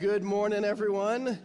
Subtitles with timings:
[0.00, 1.40] Good morning, everyone.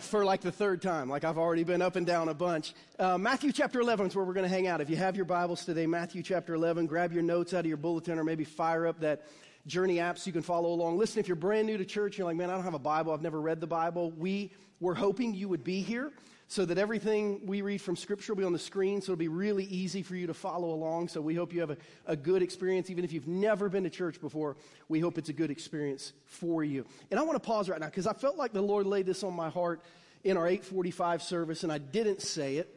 [0.00, 2.74] For like the third time, like I've already been up and down a bunch.
[2.98, 4.82] Uh, Matthew chapter 11 is where we're going to hang out.
[4.82, 7.78] If you have your Bibles today, Matthew chapter 11, grab your notes out of your
[7.78, 9.24] bulletin or maybe fire up that
[9.66, 10.98] Journey app so you can follow along.
[10.98, 13.14] Listen, if you're brand new to church, you're like, man, I don't have a Bible.
[13.14, 14.10] I've never read the Bible.
[14.10, 16.12] We were hoping you would be here
[16.50, 19.28] so that everything we read from Scripture will be on the screen, so it'll be
[19.28, 21.08] really easy for you to follow along.
[21.08, 21.76] So we hope you have a,
[22.06, 22.88] a good experience.
[22.88, 24.56] Even if you've never been to church before,
[24.88, 26.86] we hope it's a good experience for you.
[27.10, 29.22] And I want to pause right now because I felt like the Lord laid this
[29.22, 29.82] on my heart
[30.24, 32.74] in our 845 service, and I didn't say it.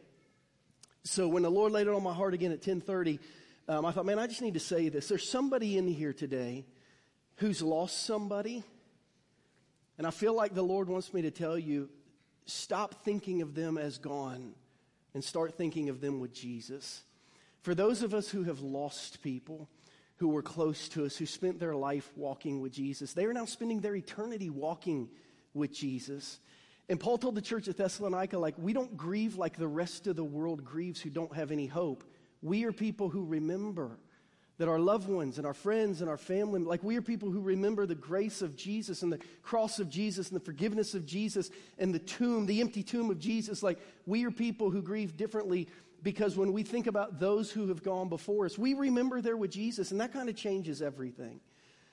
[1.04, 3.18] So when the Lord laid it on my heart again at 1030,
[3.68, 5.08] um, I thought, man, I just need to say this.
[5.08, 6.66] There's somebody in here today
[7.36, 8.64] who's lost somebody.
[9.96, 11.88] And I feel like the Lord wants me to tell you
[12.46, 14.54] stop thinking of them as gone
[15.14, 17.02] and start thinking of them with Jesus.
[17.62, 19.68] For those of us who have lost people
[20.16, 23.44] who were close to us, who spent their life walking with Jesus, they are now
[23.44, 25.08] spending their eternity walking
[25.54, 26.38] with Jesus.
[26.88, 30.16] And Paul told the church at Thessalonica, like, we don't grieve like the rest of
[30.16, 32.04] the world grieves who don't have any hope.
[32.42, 33.98] We are people who remember
[34.58, 37.40] that our loved ones and our friends and our family, like we are people who
[37.40, 41.50] remember the grace of Jesus and the cross of Jesus and the forgiveness of Jesus
[41.78, 43.62] and the tomb, the empty tomb of Jesus.
[43.62, 45.68] Like we are people who grieve differently
[46.02, 49.52] because when we think about those who have gone before us, we remember they're with
[49.52, 51.40] Jesus and that kind of changes everything.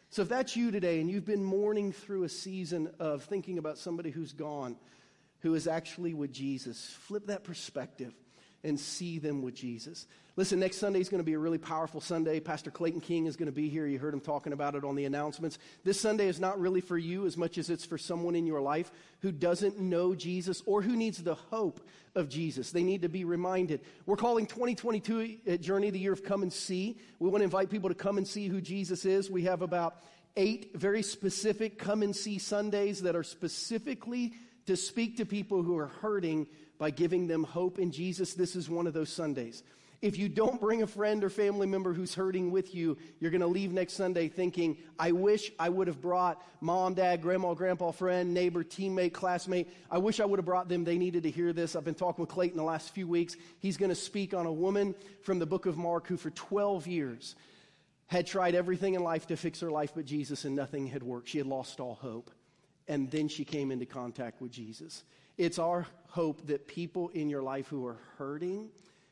[0.10, 3.78] So if that's you today and you've been mourning through a season of thinking about
[3.78, 4.76] somebody who's gone,
[5.42, 8.14] who is actually with Jesus, flip that perspective
[8.64, 10.06] and see them with Jesus.
[10.36, 12.40] Listen, next Sunday is going to be a really powerful Sunday.
[12.40, 13.86] Pastor Clayton King is going to be here.
[13.86, 15.60] You heard him talking about it on the announcements.
[15.84, 18.62] This Sunday is not really for you as much as it's for someone in your
[18.62, 21.86] life who doesn't know Jesus or who needs the hope
[22.16, 22.72] of Jesus.
[22.72, 23.82] They need to be reminded.
[24.06, 26.98] We're calling 2022 at uh, Journey the year of come and see.
[27.20, 29.30] We want to invite people to come and see who Jesus is.
[29.30, 29.98] We have about
[30.38, 34.34] eight very specific come and see Sundays that are specifically
[34.68, 36.48] to speak to people who are hurting
[36.80, 38.34] by giving them hope in Jesus.
[38.34, 39.62] This is one of those Sundays.
[40.02, 43.42] If you don't bring a friend or family member who's hurting with you, you're going
[43.42, 47.92] to leave next Sunday thinking, I wish I would have brought mom, dad, grandma, grandpa,
[47.92, 49.68] friend, neighbor, teammate, classmate.
[49.92, 50.86] I wish I would have brought them.
[50.86, 51.76] They needed to hear this.
[51.76, 53.36] I've been talking with Clayton the last few weeks.
[53.60, 56.88] He's going to speak on a woman from the book of Mark who for 12
[56.88, 57.36] years
[58.08, 61.28] had tried everything in life to fix her life but Jesus and nothing had worked.
[61.28, 62.32] She had lost all hope.
[62.88, 65.04] And then she came into contact with Jesus.
[65.38, 68.70] It's our hope that people in your life who are hurting,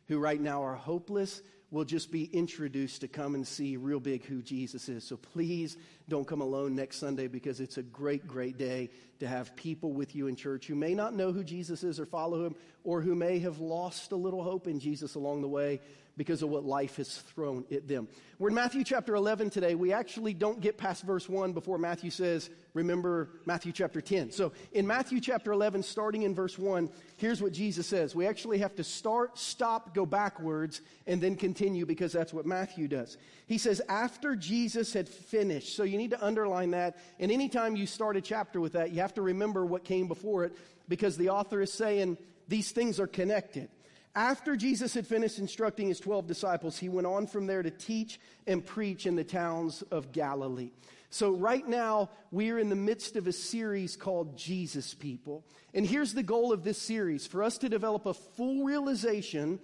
[0.08, 4.24] who right now are hopeless, will just be introduced to come and see real big
[4.26, 5.04] who Jesus is.
[5.04, 5.76] So please
[6.08, 10.16] don't come alone next Sunday because it's a great, great day to have people with
[10.16, 13.16] you in church who may not know who Jesus is or follow him, or who
[13.16, 15.82] may have lost a little hope in Jesus along the way
[16.18, 18.08] because of what life has thrown at them.
[18.40, 19.76] We're in Matthew chapter 11 today.
[19.76, 24.32] We actually don't get past verse 1 before Matthew says, remember Matthew chapter 10.
[24.32, 28.16] So in Matthew chapter 11, starting in verse 1, here's what Jesus says.
[28.16, 32.88] We actually have to start, stop, go backwards, and then continue because that's what Matthew
[32.88, 33.18] does.
[33.46, 35.76] He says, after Jesus had finished.
[35.76, 36.98] So you need to underline that.
[37.20, 40.46] And anytime you start a chapter with that, you have to remember what came before
[40.46, 40.58] it
[40.88, 42.18] because the author is saying
[42.48, 43.70] these things are connected.
[44.18, 48.20] After Jesus had finished instructing his 12 disciples, he went on from there to teach
[48.48, 50.72] and preach in the towns of Galilee.
[51.12, 55.46] So, right now, we are in the midst of a series called Jesus People.
[55.76, 59.60] And here's the goal of this series for us to develop a full realization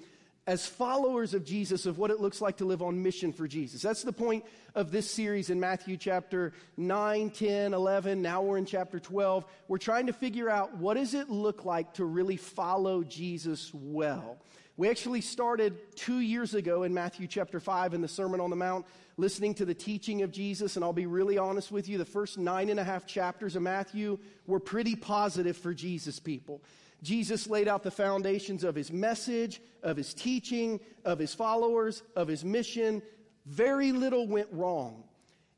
[0.45, 3.81] as followers of Jesus of what it looks like to live on mission for Jesus.
[3.81, 4.43] That's the point
[4.75, 8.21] of this series in Matthew chapter 9, 10, 11.
[8.21, 9.45] Now we're in chapter 12.
[9.67, 14.37] We're trying to figure out what does it look like to really follow Jesus well.
[14.75, 18.55] We actually started two years ago in Matthew chapter 5 in the Sermon on the
[18.55, 18.85] Mount,
[19.17, 20.75] listening to the teaching of Jesus.
[20.75, 23.61] And I'll be really honest with you, the first nine and a half chapters of
[23.61, 24.17] Matthew
[24.47, 26.63] were pretty positive for Jesus people.
[27.03, 32.27] Jesus laid out the foundations of his message, of his teaching, of his followers, of
[32.27, 33.01] his mission.
[33.45, 35.03] Very little went wrong.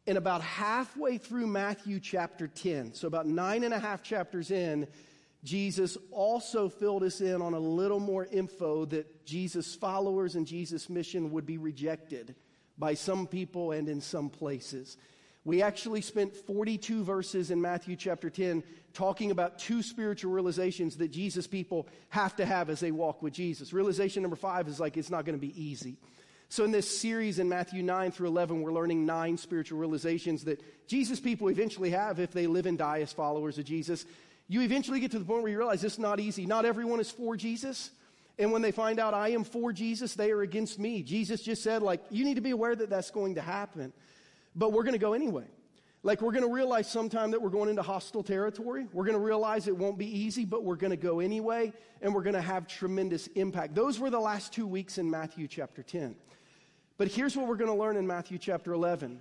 [0.08, 4.88] And about halfway through Matthew chapter 10, so about nine and a half chapters in,
[5.44, 10.90] Jesus also filled us in on a little more info that Jesus' followers and Jesus'
[10.90, 12.36] mission would be rejected
[12.78, 14.98] by some people and in some places.
[15.46, 18.64] We actually spent 42 verses in Matthew chapter 10
[18.94, 23.34] talking about two spiritual realizations that Jesus people have to have as they walk with
[23.34, 23.72] Jesus.
[23.72, 25.98] Realization number five is like, it's not going to be easy.
[26.50, 30.62] So, in this series in Matthew 9 through 11, we're learning nine spiritual realizations that
[30.88, 34.06] Jesus people eventually have if they live and die as followers of Jesus.
[34.48, 36.46] You eventually get to the point where you realize it's not easy.
[36.46, 37.92] Not everyone is for Jesus.
[38.38, 41.02] And when they find out I am for Jesus, they are against me.
[41.04, 43.94] Jesus just said, like, you need to be aware that that's going to happen.
[44.56, 45.46] But we're going to go anyway.
[46.04, 48.88] Like, we're going to realize sometime that we're going into hostile territory.
[48.94, 52.14] We're going to realize it won't be easy, but we're going to go anyway, and
[52.14, 53.74] we're going to have tremendous impact.
[53.74, 56.16] Those were the last two weeks in Matthew chapter 10.
[56.98, 59.20] But here's what we're going to learn in Matthew chapter 11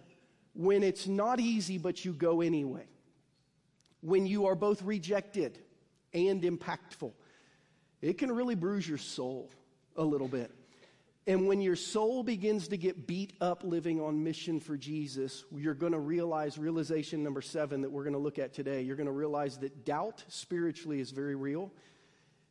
[0.55, 2.87] when it's not easy, but you go anyway,
[4.01, 5.59] when you are both rejected
[6.13, 7.13] and impactful,
[8.01, 9.51] it can really bruise your soul
[9.97, 10.51] a little bit.
[11.27, 15.73] And when your soul begins to get beat up living on mission for Jesus, you're
[15.73, 18.83] going to realize realization number seven that we're going to look at today.
[18.83, 21.73] You're going to realize that doubt spiritually is very real,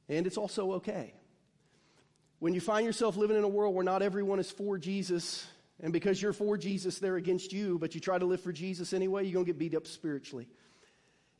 [0.09, 1.13] and it's also okay.
[2.39, 5.45] When you find yourself living in a world where not everyone is for Jesus,
[5.79, 8.91] and because you're for Jesus, they're against you, but you try to live for Jesus
[8.91, 10.47] anyway, you're going to get beat up spiritually.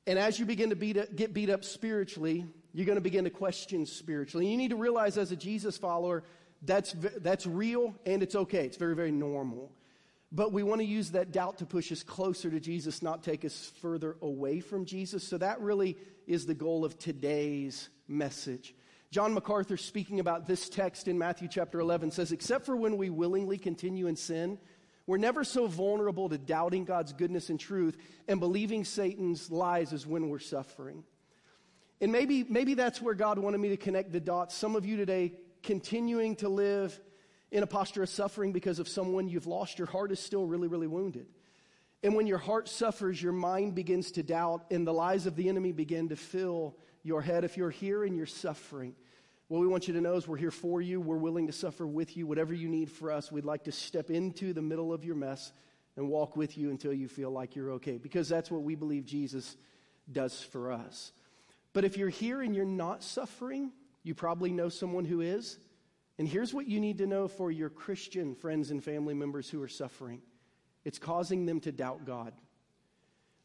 [0.06, 3.24] And as you begin to beat up, get beat up spiritually, you're going to begin
[3.24, 4.46] to question spiritually.
[4.46, 6.24] And you need to realize as a Jesus follower,
[6.66, 8.66] that's, that's real and it's okay.
[8.66, 9.72] It's very, very normal.
[10.32, 13.46] But we want to use that doubt to push us closer to Jesus, not take
[13.46, 15.24] us further away from Jesus.
[15.24, 15.96] So that really
[16.26, 18.74] is the goal of today's message.
[19.12, 23.12] John MacArthur, speaking about this text in Matthew chapter 11, says, Except for when we
[23.12, 24.58] willingly continue in sin,
[25.06, 27.96] we're never so vulnerable to doubting God's goodness and truth
[28.28, 31.04] and believing Satan's lies as when we're suffering.
[32.02, 34.56] And maybe, maybe that's where God wanted me to connect the dots.
[34.56, 35.34] Some of you today
[35.64, 37.00] continuing to live
[37.52, 40.68] in a posture of suffering because of someone you've lost, your heart is still really,
[40.68, 41.28] really wounded.
[42.04, 45.48] And when your heart suffers, your mind begins to doubt, and the lies of the
[45.48, 47.46] enemy begin to fill your head.
[47.46, 48.94] If you're here and you're suffering,
[49.48, 51.00] what we want you to know is we're here for you.
[51.00, 52.28] We're willing to suffer with you.
[52.28, 55.54] Whatever you need for us, we'd like to step into the middle of your mess
[55.96, 59.06] and walk with you until you feel like you're okay, because that's what we believe
[59.06, 59.56] Jesus
[60.12, 61.12] does for us.
[61.72, 63.72] But if you're here and you're not suffering,
[64.04, 65.58] you probably know someone who is.
[66.20, 69.62] And here's what you need to know for your Christian friends and family members who
[69.62, 70.22] are suffering
[70.86, 72.34] it's causing them to doubt God.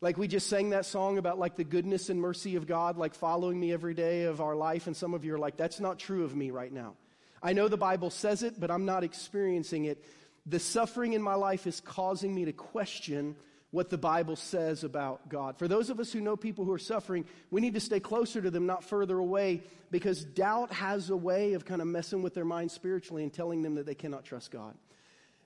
[0.00, 3.14] Like we just sang that song about like the goodness and mercy of God, like
[3.14, 4.86] following me every day of our life.
[4.86, 6.94] And some of you are like, that's not true of me right now.
[7.42, 10.04] I know the Bible says it, but I'm not experiencing it.
[10.46, 13.36] The suffering in my life is causing me to question
[13.70, 15.58] what the Bible says about God.
[15.58, 18.40] For those of us who know people who are suffering, we need to stay closer
[18.40, 22.34] to them, not further away, because doubt has a way of kind of messing with
[22.34, 24.74] their mind spiritually and telling them that they cannot trust God.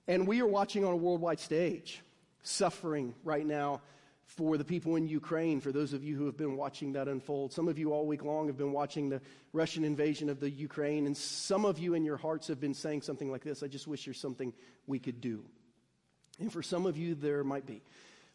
[0.06, 2.02] And we are watching on a worldwide stage
[2.42, 3.80] suffering right now
[4.24, 7.52] for the people in Ukraine, for those of you who have been watching that unfold.
[7.52, 9.20] Some of you all week long have been watching the
[9.52, 13.02] Russian invasion of the Ukraine, and some of you in your hearts have been saying
[13.02, 14.52] something like this I just wish there's something
[14.86, 15.44] we could do.
[16.40, 17.82] And for some of you, there might be.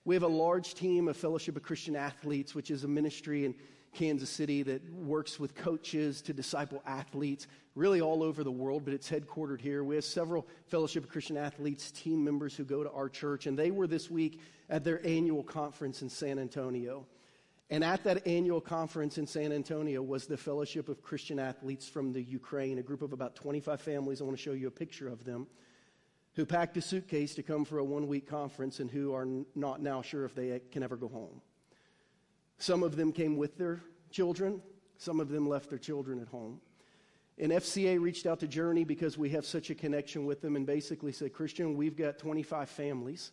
[0.08, 3.54] We have a large team of Fellowship of Christian Athletes, which is a ministry in
[3.94, 7.46] Kansas City that works with coaches to disciple athletes
[7.76, 9.84] really all over the world, but it's headquartered here.
[9.84, 13.60] We have several Fellowship of Christian Athletes team members who go to our church, and
[13.60, 14.40] they were this week
[14.70, 17.06] at their annual conference in San Antonio.
[17.70, 22.14] And at that annual conference in San Antonio was the Fellowship of Christian Athletes from
[22.14, 24.22] the Ukraine, a group of about 25 families.
[24.22, 25.48] I want to show you a picture of them
[26.38, 29.82] who packed a suitcase to come for a one week conference and who are not
[29.82, 31.42] now sure if they can ever go home.
[32.60, 33.82] Some of them came with their
[34.12, 34.62] children,
[34.98, 36.62] some of them left their children at home.
[37.40, 40.66] And FCA reached out to Journey because we have such a connection with them and
[40.66, 43.32] basically said, Christian, we've got 25 families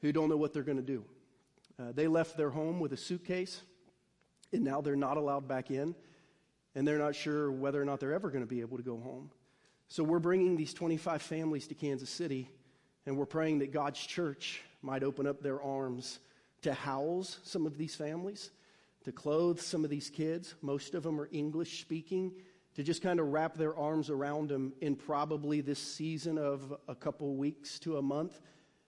[0.00, 1.04] who don't know what they're going to do.
[1.78, 3.60] Uh, they left their home with a suitcase,
[4.54, 5.94] and now they're not allowed back in,
[6.74, 8.98] and they're not sure whether or not they're ever going to be able to go
[8.98, 9.30] home.
[9.88, 12.50] So we're bringing these 25 families to Kansas City,
[13.06, 16.18] and we're praying that God's church might open up their arms
[16.62, 18.50] to house some of these families,
[19.04, 20.56] to clothe some of these kids.
[20.60, 22.32] Most of them are English speaking,
[22.74, 26.94] to just kind of wrap their arms around them in probably this season of a
[26.94, 28.40] couple weeks to a month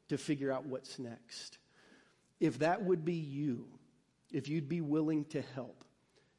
[0.09, 1.59] to figure out what's next.
[2.41, 3.67] If that would be you,
[4.33, 5.85] if you'd be willing to help,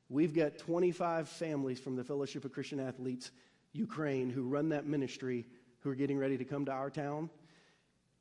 [0.09, 3.31] we've got 25 families from the Fellowship of Christian Athletes
[3.73, 5.45] Ukraine who run that ministry
[5.79, 7.29] who are getting ready to come to our town.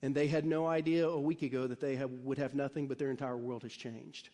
[0.03, 2.99] And they had no idea a week ago that they have, would have nothing, but
[2.99, 4.31] their entire world has changed.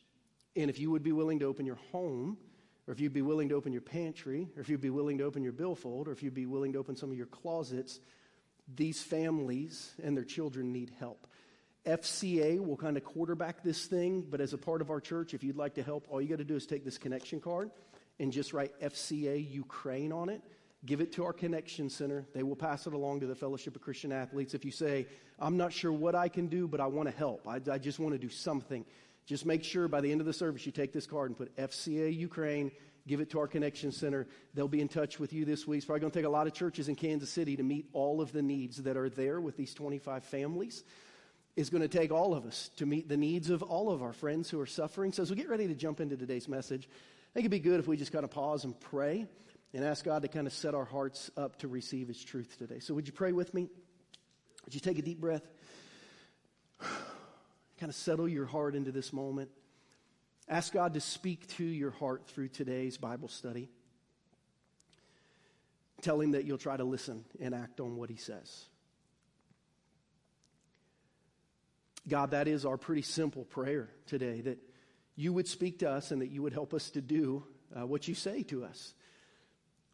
[0.56, 2.36] And if you would be willing to open your home,
[2.86, 5.24] or if you'd be willing to open your pantry, or if you'd be willing to
[5.24, 7.98] open your billfold, or if you'd be willing to open some of your closets,
[8.76, 11.26] these families and their children need help.
[11.86, 15.42] FCA will kind of quarterback this thing, but as a part of our church, if
[15.42, 17.70] you'd like to help, all you got to do is take this connection card
[18.18, 20.42] and just write FCA Ukraine on it
[20.86, 22.26] give it to our connection center.
[22.34, 24.54] They will pass it along to the Fellowship of Christian Athletes.
[24.54, 25.06] If you say,
[25.38, 27.98] I'm not sure what I can do, but I want to help, I, I just
[27.98, 28.84] want to do something,
[29.26, 31.56] just make sure by the end of the service you take this card and put
[31.56, 32.70] FCA Ukraine,
[33.06, 34.26] give it to our connection center.
[34.54, 35.78] They'll be in touch with you this week.
[35.78, 38.20] It's probably going to take a lot of churches in Kansas City to meet all
[38.20, 40.84] of the needs that are there with these 25 families.
[41.56, 44.12] is going to take all of us to meet the needs of all of our
[44.12, 45.12] friends who are suffering.
[45.12, 47.80] So, as we get ready to jump into today's message, I think it'd be good
[47.80, 49.26] if we just kind of pause and pray
[49.74, 52.78] and ask God to kind of set our hearts up to receive His truth today.
[52.78, 53.68] So, would you pray with me?
[54.64, 55.42] Would you take a deep breath?
[56.80, 59.50] kind of settle your heart into this moment.
[60.48, 63.68] Ask God to speak to your heart through today's Bible study.
[66.02, 68.66] Tell Him that you'll try to listen and act on what He says.
[72.06, 74.58] God, that is our pretty simple prayer today that
[75.16, 78.06] you would speak to us and that you would help us to do uh, what
[78.06, 78.94] you say to us.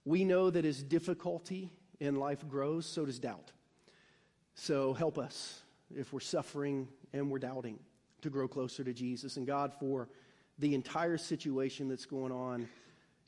[0.04, 3.52] We know that as difficulty in life grows, so does doubt.
[4.54, 5.62] So help us
[5.94, 7.78] if we're suffering and we're doubting
[8.22, 9.36] to grow closer to Jesus.
[9.36, 10.08] And God, for
[10.58, 12.68] the entire situation that's going on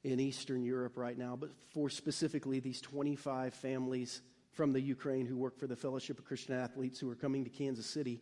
[0.04, 5.36] in Eastern Europe right now, but for specifically these 25 families from the Ukraine who
[5.36, 8.20] work for the Fellowship of Christian Athletes who are coming to Kansas City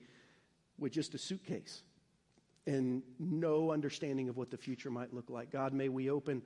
[0.79, 1.83] with just a suitcase
[2.67, 5.51] and no understanding of what the future might look like.
[5.51, 6.43] God, may we open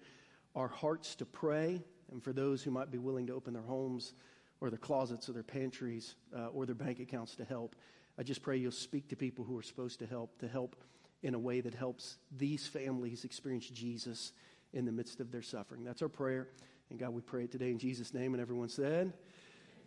[0.54, 1.82] our hearts to pray,
[2.14, 4.14] and for those who might be willing to open their homes
[4.61, 7.76] or their closets or their pantries uh, or their bank accounts to help.
[8.18, 10.76] I just pray you'll speak to people who are supposed to help, to help
[11.23, 14.33] in a way that helps these families experience Jesus
[14.73, 15.83] in the midst of their suffering.
[15.85, 16.49] That's our prayer.
[16.88, 18.33] And God, we pray it today in Jesus' name.
[18.33, 19.12] And everyone said,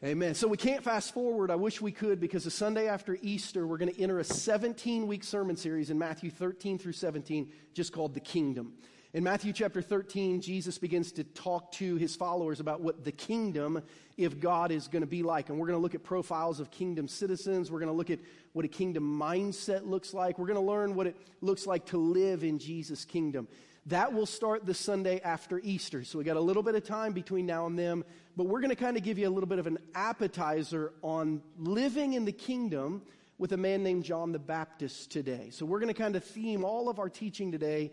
[0.03, 0.35] Amen.
[0.35, 1.49] So we can't fast forward.
[1.49, 5.07] I wish we could because the Sunday after Easter, we're going to enter a 17
[5.07, 8.73] week sermon series in Matthew 13 through 17, just called The Kingdom.
[9.13, 13.81] In Matthew chapter 13, Jesus begins to talk to his followers about what the kingdom
[14.17, 15.47] if God is going to be like.
[15.47, 17.71] And we're going to look at profiles of kingdom citizens.
[17.71, 18.19] We're going to look at
[18.51, 20.37] what a kingdom mindset looks like.
[20.37, 23.47] We're going to learn what it looks like to live in Jesus' kingdom.
[23.85, 26.03] That will start the Sunday after Easter.
[26.03, 28.03] So we got a little bit of time between now and then,
[28.35, 31.41] but we're going to kind of give you a little bit of an appetizer on
[31.57, 33.03] living in the kingdom
[33.37, 35.47] with a man named John the Baptist today.
[35.51, 37.91] So we're going to kind of theme all of our teaching today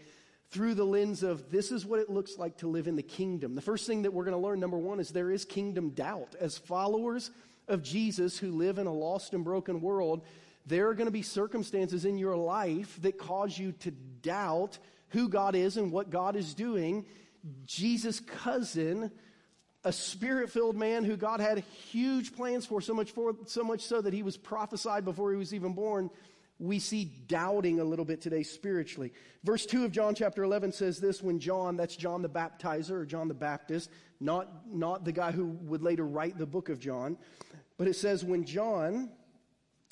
[0.50, 3.54] through the lens of this is what it looks like to live in the kingdom.
[3.54, 6.34] The first thing that we're going to learn, number one, is there is kingdom doubt.
[6.40, 7.30] As followers
[7.66, 10.22] of Jesus who live in a lost and broken world,
[10.66, 15.28] there are going to be circumstances in your life that cause you to doubt who
[15.28, 17.04] God is and what God is doing.
[17.66, 19.10] Jesus' cousin,
[19.84, 21.58] a spirit filled man who God had
[21.90, 25.36] huge plans for, so much for, so much so that he was prophesied before he
[25.36, 26.10] was even born
[26.58, 29.12] we see doubting a little bit today spiritually.
[29.42, 33.04] Verse 2 of John chapter 11 says this when John, that's John the baptizer or
[33.04, 37.18] John the Baptist, not, not the guy who would later write the book of John,
[37.76, 39.10] but it says when John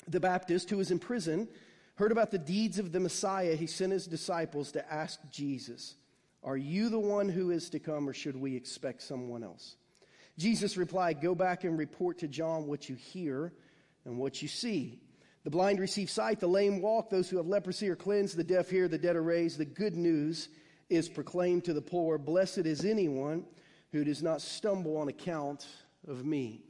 [0.07, 1.47] the Baptist, who was in prison,
[1.95, 5.95] heard about the deeds of the Messiah, he sent his disciples to ask Jesus,
[6.43, 9.75] Are you the one who is to come, or should we expect someone else?
[10.37, 13.53] Jesus replied, Go back and report to John what you hear
[14.05, 14.99] and what you see.
[15.43, 18.69] The blind receive sight, the lame walk, those who have leprosy are cleansed, the deaf
[18.69, 19.57] hear, the dead are raised.
[19.57, 20.47] The good news
[20.89, 22.17] is proclaimed to the poor.
[22.17, 23.45] Blessed is anyone
[23.91, 25.67] who does not stumble on account
[26.07, 26.61] of me.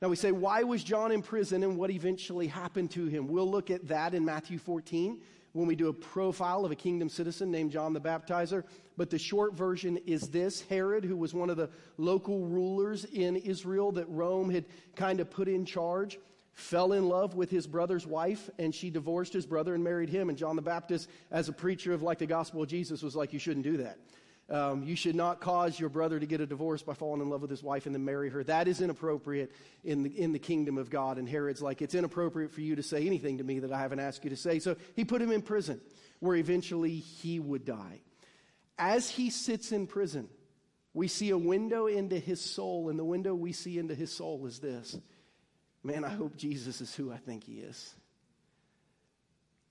[0.00, 3.28] Now we say, why was John in prison and what eventually happened to him?
[3.28, 5.20] We'll look at that in Matthew 14
[5.52, 8.64] when we do a profile of a kingdom citizen named John the Baptizer.
[8.96, 13.36] But the short version is this Herod, who was one of the local rulers in
[13.36, 14.64] Israel that Rome had
[14.96, 16.18] kind of put in charge,
[16.52, 20.28] fell in love with his brother's wife, and she divorced his brother and married him.
[20.28, 23.32] And John the Baptist, as a preacher of like the gospel of Jesus, was like,
[23.32, 23.98] You shouldn't do that.
[24.50, 27.40] Um, you should not cause your brother to get a divorce by falling in love
[27.40, 28.44] with his wife and then marry her.
[28.44, 31.16] That is inappropriate in the, in the kingdom of God.
[31.16, 34.00] And Herod's like, It's inappropriate for you to say anything to me that I haven't
[34.00, 34.58] asked you to say.
[34.58, 35.80] So he put him in prison,
[36.20, 38.00] where eventually he would die.
[38.78, 40.28] As he sits in prison,
[40.94, 44.44] we see a window into his soul, and the window we see into his soul
[44.46, 44.98] is this
[45.84, 47.94] Man, I hope Jesus is who I think he is.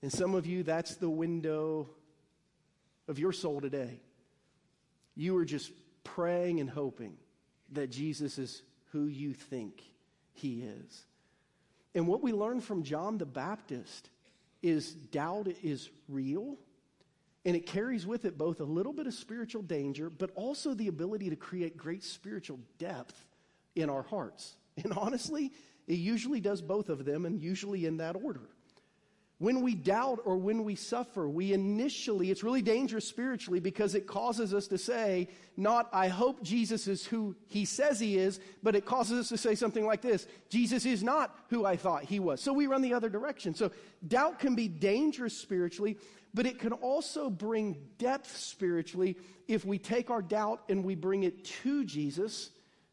[0.01, 1.87] And some of you, that's the window
[3.07, 3.99] of your soul today.
[5.15, 5.71] You are just
[6.03, 7.15] praying and hoping
[7.73, 9.81] that Jesus is who you think
[10.33, 11.05] he is.
[11.93, 14.09] And what we learn from John the Baptist
[14.61, 16.57] is doubt is real.
[17.43, 20.87] And it carries with it both a little bit of spiritual danger, but also the
[20.87, 23.25] ability to create great spiritual depth
[23.75, 24.55] in our hearts.
[24.83, 25.51] And honestly,
[25.91, 28.47] it usually does both of them, and usually in that order.
[29.39, 34.07] When we doubt or when we suffer, we initially, it's really dangerous spiritually because it
[34.07, 38.73] causes us to say, not, I hope Jesus is who he says he is, but
[38.73, 42.21] it causes us to say something like this Jesus is not who I thought he
[42.21, 42.39] was.
[42.39, 43.53] So we run the other direction.
[43.53, 43.71] So
[44.07, 45.97] doubt can be dangerous spiritually,
[46.33, 49.17] but it can also bring depth spiritually
[49.49, 52.51] if we take our doubt and we bring it to Jesus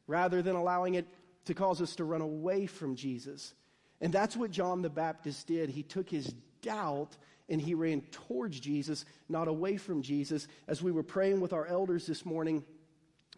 [0.09, 1.07] rather than allowing it
[1.49, 3.55] to cause us to run away from Jesus.
[4.01, 5.71] And that's what John the Baptist did.
[5.71, 7.17] He took his doubt
[7.49, 10.47] and he ran towards Jesus, not away from Jesus.
[10.69, 12.65] As we were praying with our elders this morning,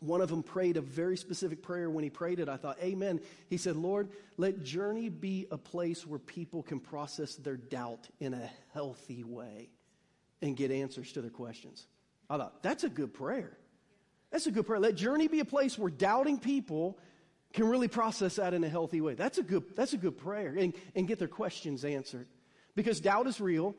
[0.00, 1.88] one of them prayed a very specific prayer.
[1.88, 3.20] When he prayed it, I thought, Amen.
[3.48, 8.34] He said, Lord, let Journey be a place where people can process their doubt in
[8.34, 9.70] a healthy way
[10.42, 11.86] and get answers to their questions.
[12.28, 13.56] I thought, that's a good prayer.
[14.32, 14.80] That's a good prayer.
[14.80, 16.98] Let Journey be a place where doubting people
[17.52, 19.14] can really process that in a healthy way.
[19.14, 22.26] That's a good, that's a good prayer and, and get their questions answered.
[22.74, 23.74] Because doubt is real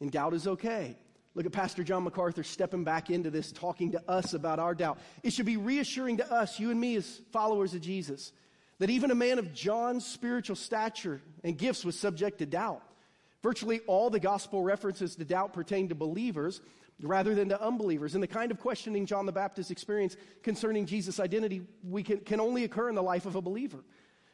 [0.00, 0.96] and doubt is okay.
[1.34, 4.98] Look at Pastor John MacArthur stepping back into this, talking to us about our doubt.
[5.22, 8.32] It should be reassuring to us, you and me as followers of Jesus,
[8.78, 12.82] that even a man of John's spiritual stature and gifts was subject to doubt.
[13.42, 16.60] Virtually all the gospel references to doubt pertain to believers
[17.02, 18.14] rather than to unbelievers.
[18.14, 22.40] And the kind of questioning John the Baptist experienced concerning Jesus' identity we can, can
[22.40, 23.84] only occur in the life of a believer.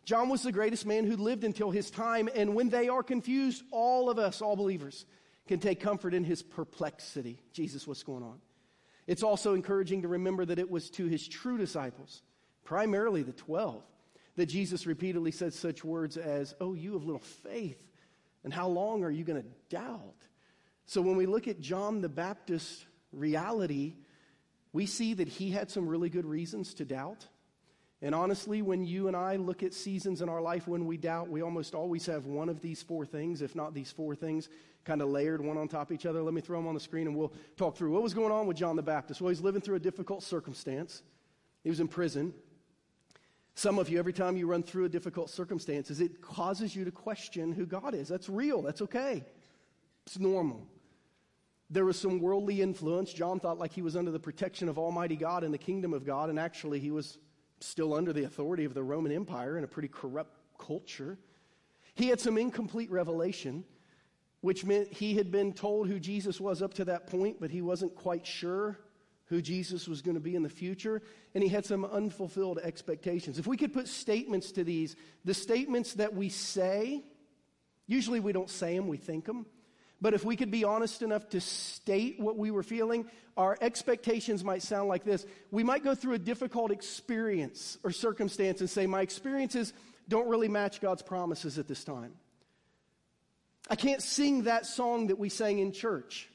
[0.04, 3.62] John was the greatest man who lived until his time, and when they are confused,
[3.70, 5.04] all of us, all believers,
[5.46, 7.40] can take comfort in his perplexity.
[7.52, 8.40] Jesus, what's going on?
[9.06, 12.22] It's also encouraging to remember that it was to his true disciples,
[12.64, 13.82] primarily the 12,
[14.36, 17.82] that Jesus repeatedly said such words as, Oh, you of little faith,
[18.44, 20.14] and how long are you going to doubt?
[20.90, 23.94] So when we look at John the Baptist's reality,
[24.73, 27.28] we see that he had some really good reasons to doubt.
[28.02, 31.28] And honestly, when you and I look at seasons in our life when we doubt,
[31.28, 34.49] we almost always have one of these four things, if not these four things,
[34.85, 36.25] kind of layered one on top of each other.
[36.25, 38.49] Let me throw them on the screen and we'll talk through what was going on
[38.49, 39.20] with John the Baptist.
[39.20, 41.04] Well, he's living through a difficult circumstance.
[41.62, 42.35] He was in prison.
[43.54, 46.90] Some of you, every time you run through a difficult circumstances, it causes you to
[46.90, 48.09] question who God is.
[48.09, 48.61] That's real.
[48.61, 49.25] That's okay.
[50.04, 50.66] It's normal.
[51.70, 53.12] There was some worldly influence.
[53.12, 56.04] John thought like he was under the protection of Almighty God and the kingdom of
[56.04, 57.18] God, and actually he was
[57.60, 61.18] still under the authority of the Roman Empire in a pretty corrupt culture.
[61.94, 63.64] He had some incomplete revelation
[64.40, 67.60] which meant he had been told who Jesus was up to that point, but he
[67.60, 68.78] wasn't quite sure
[69.26, 71.02] who Jesus was going to be in the future,
[71.34, 73.38] and he had some unfulfilled expectations.
[73.38, 77.04] If we could put statements to these, the statements that we say,
[77.86, 79.47] usually we don't say them, we think them.
[80.00, 84.43] But if we could be honest enough to state what we were feeling, our expectations
[84.43, 85.26] might sound like this.
[85.50, 89.73] We might go through a difficult experience or circumstance and say, My experiences
[90.08, 92.13] don't really match God's promises at this time.
[93.69, 96.28] I can't sing that song that we sang in church.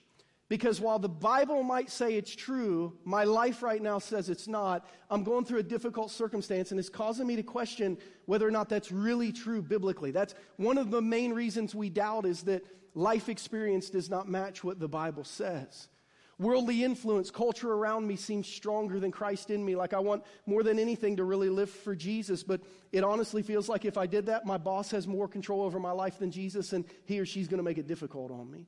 [0.47, 4.87] Because while the Bible might say it's true, my life right now says it's not.
[5.09, 8.69] I'm going through a difficult circumstance and it's causing me to question whether or not
[8.69, 10.11] that's really true biblically.
[10.11, 12.63] That's one of the main reasons we doubt is that
[12.95, 15.89] life experience does not match what the Bible says.
[16.37, 19.75] Worldly influence, culture around me seems stronger than Christ in me.
[19.75, 22.43] Like I want more than anything to really live for Jesus.
[22.43, 25.79] But it honestly feels like if I did that, my boss has more control over
[25.79, 28.67] my life than Jesus, and he or she's going to make it difficult on me.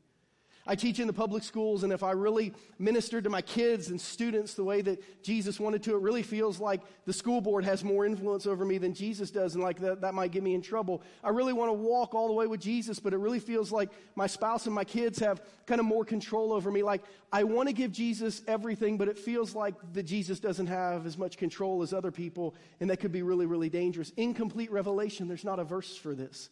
[0.70, 4.00] I teach in the public schools, and if I really ministered to my kids and
[4.00, 7.86] students the way that Jesus wanted to, it really feels like the school board has
[7.86, 10.62] more influence over me than Jesus does, and like that, that might get me in
[10.62, 11.02] trouble.
[11.24, 13.90] I really want to walk all the way with Jesus, but it really feels like
[14.16, 16.84] my spouse and my kids have kind of more control over me.
[16.84, 21.06] Like I want to give Jesus everything, but it feels like that Jesus doesn't have
[21.06, 24.12] as much control as other people, and that could be really, really dangerous.
[24.18, 26.50] Incomplete revelation, there's not a verse for this.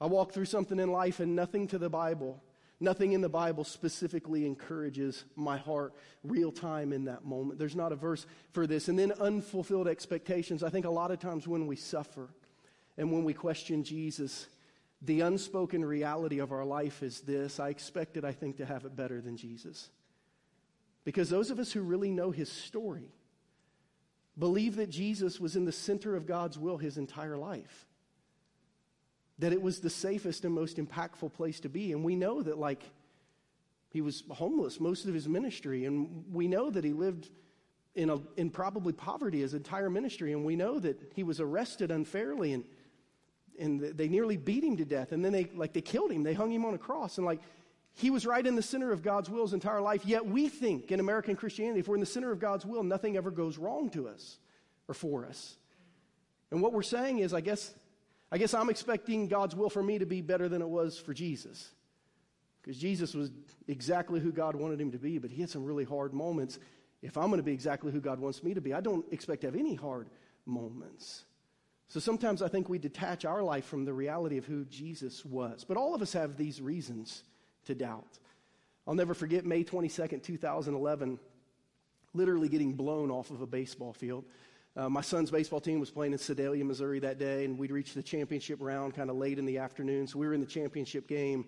[0.00, 2.42] I walk through something in life and nothing to the Bible
[2.78, 7.58] Nothing in the Bible specifically encourages my heart real time in that moment.
[7.58, 8.88] There's not a verse for this.
[8.88, 10.62] And then unfulfilled expectations.
[10.62, 12.28] I think a lot of times when we suffer
[12.98, 14.46] and when we question Jesus,
[15.00, 18.94] the unspoken reality of our life is this I expected, I think, to have it
[18.94, 19.88] better than Jesus.
[21.04, 23.14] Because those of us who really know his story
[24.38, 27.86] believe that Jesus was in the center of God's will his entire life
[29.38, 31.92] that it was the safest and most impactful place to be.
[31.92, 32.82] And we know that, like,
[33.90, 37.30] he was homeless most of his ministry, and we know that he lived
[37.94, 41.90] in, a, in probably poverty his entire ministry, and we know that he was arrested
[41.90, 42.64] unfairly, and,
[43.58, 46.22] and they nearly beat him to death, and then they, like, they killed him.
[46.22, 47.40] They hung him on a cross, and, like,
[47.94, 50.04] he was right in the center of God's will his entire life.
[50.04, 53.16] Yet we think in American Christianity, if we're in the center of God's will, nothing
[53.16, 54.38] ever goes wrong to us
[54.86, 55.56] or for us.
[56.50, 57.74] And what we're saying is, I guess
[58.30, 61.14] I guess I'm expecting God's will for me to be better than it was for
[61.14, 61.70] Jesus.
[62.60, 63.30] Because Jesus was
[63.68, 66.58] exactly who God wanted him to be, but he had some really hard moments.
[67.00, 69.42] If I'm going to be exactly who God wants me to be, I don't expect
[69.42, 70.08] to have any hard
[70.46, 71.24] moments.
[71.88, 75.64] So sometimes I think we detach our life from the reality of who Jesus was.
[75.64, 77.22] But all of us have these reasons
[77.66, 78.18] to doubt.
[78.86, 81.18] I'll never forget May 22nd, 2011,
[82.14, 84.24] literally getting blown off of a baseball field.
[84.76, 87.94] Uh, my son's baseball team was playing in Sedalia, Missouri that day, and we'd reached
[87.94, 90.06] the championship round kind of late in the afternoon.
[90.06, 91.46] So we were in the championship game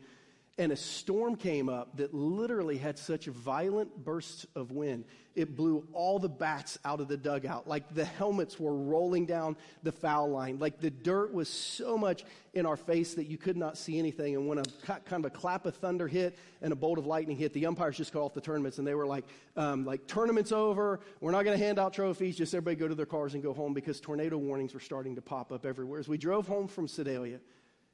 [0.59, 5.05] and a storm came up that literally had such violent bursts of wind.
[5.37, 7.69] It blew all the bats out of the dugout.
[7.69, 10.59] Like the helmets were rolling down the foul line.
[10.59, 14.35] Like the dirt was so much in our face that you could not see anything.
[14.35, 17.37] And when a kind of a clap of thunder hit and a bolt of lightning
[17.37, 20.51] hit, the umpires just called off the tournaments and they were like, um, like tournament's
[20.51, 20.99] over.
[21.21, 22.37] We're not going to hand out trophies.
[22.37, 25.23] Just everybody go to their cars and go home because tornado warnings were starting to
[25.23, 26.01] pop up everywhere.
[26.01, 27.39] As we drove home from Sedalia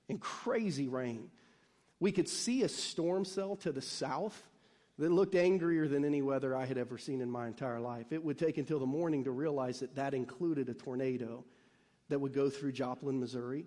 [0.09, 1.29] in crazy rain,
[2.05, 4.43] we could see a storm cell to the south
[4.99, 8.13] that looked angrier than any weather I had ever seen in my entire life.
[8.13, 11.47] It would take until the morning to realize that that included a tornado
[12.11, 13.65] that would go through Joplin, Missouri,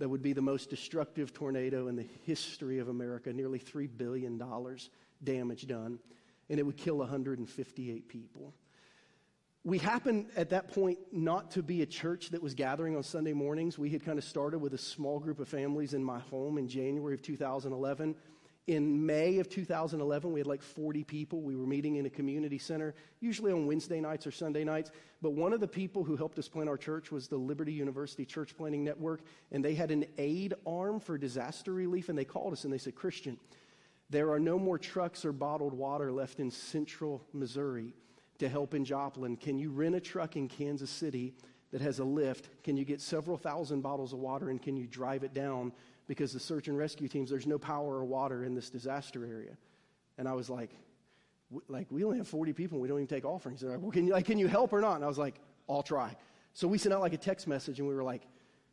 [0.00, 4.42] that would be the most destructive tornado in the history of America, nearly $3 billion
[5.22, 6.00] damage done,
[6.50, 8.52] and it would kill 158 people
[9.66, 13.32] we happened at that point not to be a church that was gathering on Sunday
[13.32, 13.76] mornings.
[13.76, 16.68] We had kind of started with a small group of families in my home in
[16.68, 18.14] January of 2011.
[18.68, 21.42] In May of 2011, we had like 40 people.
[21.42, 24.92] We were meeting in a community center, usually on Wednesday nights or Sunday nights.
[25.20, 28.24] But one of the people who helped us plant our church was the Liberty University
[28.24, 32.08] Church Planting Network, and they had an aid arm for disaster relief.
[32.08, 33.36] And they called us and they said, Christian,
[34.10, 37.94] there are no more trucks or bottled water left in central Missouri
[38.38, 39.36] to help in Joplin?
[39.36, 41.34] Can you rent a truck in Kansas City
[41.72, 42.48] that has a lift?
[42.62, 45.72] Can you get several thousand bottles of water and can you drive it down?
[46.06, 49.56] Because the search and rescue teams, there's no power or water in this disaster area.
[50.18, 50.70] And I was like,
[51.68, 53.60] like we only have 40 people and we don't even take offerings.
[53.60, 54.96] They're like, well, can you, like, can you help or not?
[54.96, 55.34] And I was like,
[55.68, 56.16] I'll try.
[56.52, 58.22] So we sent out like a text message and we were like,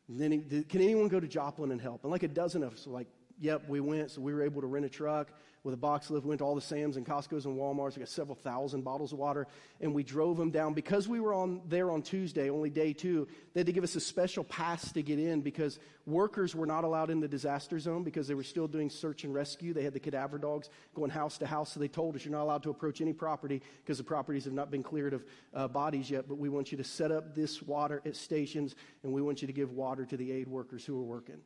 [0.08, 2.04] can anyone go to Joplin and help?
[2.04, 3.08] And like a dozen of us were like,
[3.40, 4.12] yep, we went.
[4.12, 5.30] So we were able to rent a truck
[5.64, 6.26] with a box lift.
[6.26, 7.96] We went to all the Sam's and Costco's and Walmart's.
[7.96, 9.48] We got several thousand bottles of water,
[9.80, 10.74] and we drove them down.
[10.74, 13.96] Because we were on there on Tuesday, only day two, they had to give us
[13.96, 18.04] a special pass to get in because workers were not allowed in the disaster zone
[18.04, 19.74] because they were still doing search and rescue.
[19.74, 22.44] They had the cadaver dogs going house to house, so they told us you're not
[22.44, 25.24] allowed to approach any property because the properties have not been cleared of
[25.54, 26.28] uh, bodies yet.
[26.28, 29.48] But we want you to set up this water at stations, and we want you
[29.48, 31.38] to give water to the aid workers who are working.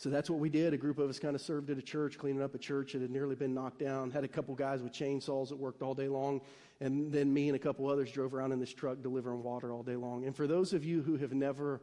[0.00, 0.72] So that's what we did.
[0.72, 3.02] A group of us kind of served at a church, cleaning up a church that
[3.02, 4.10] had nearly been knocked down.
[4.10, 6.40] Had a couple guys with chainsaws that worked all day long.
[6.80, 9.82] And then me and a couple others drove around in this truck delivering water all
[9.82, 10.24] day long.
[10.24, 11.82] And for those of you who have never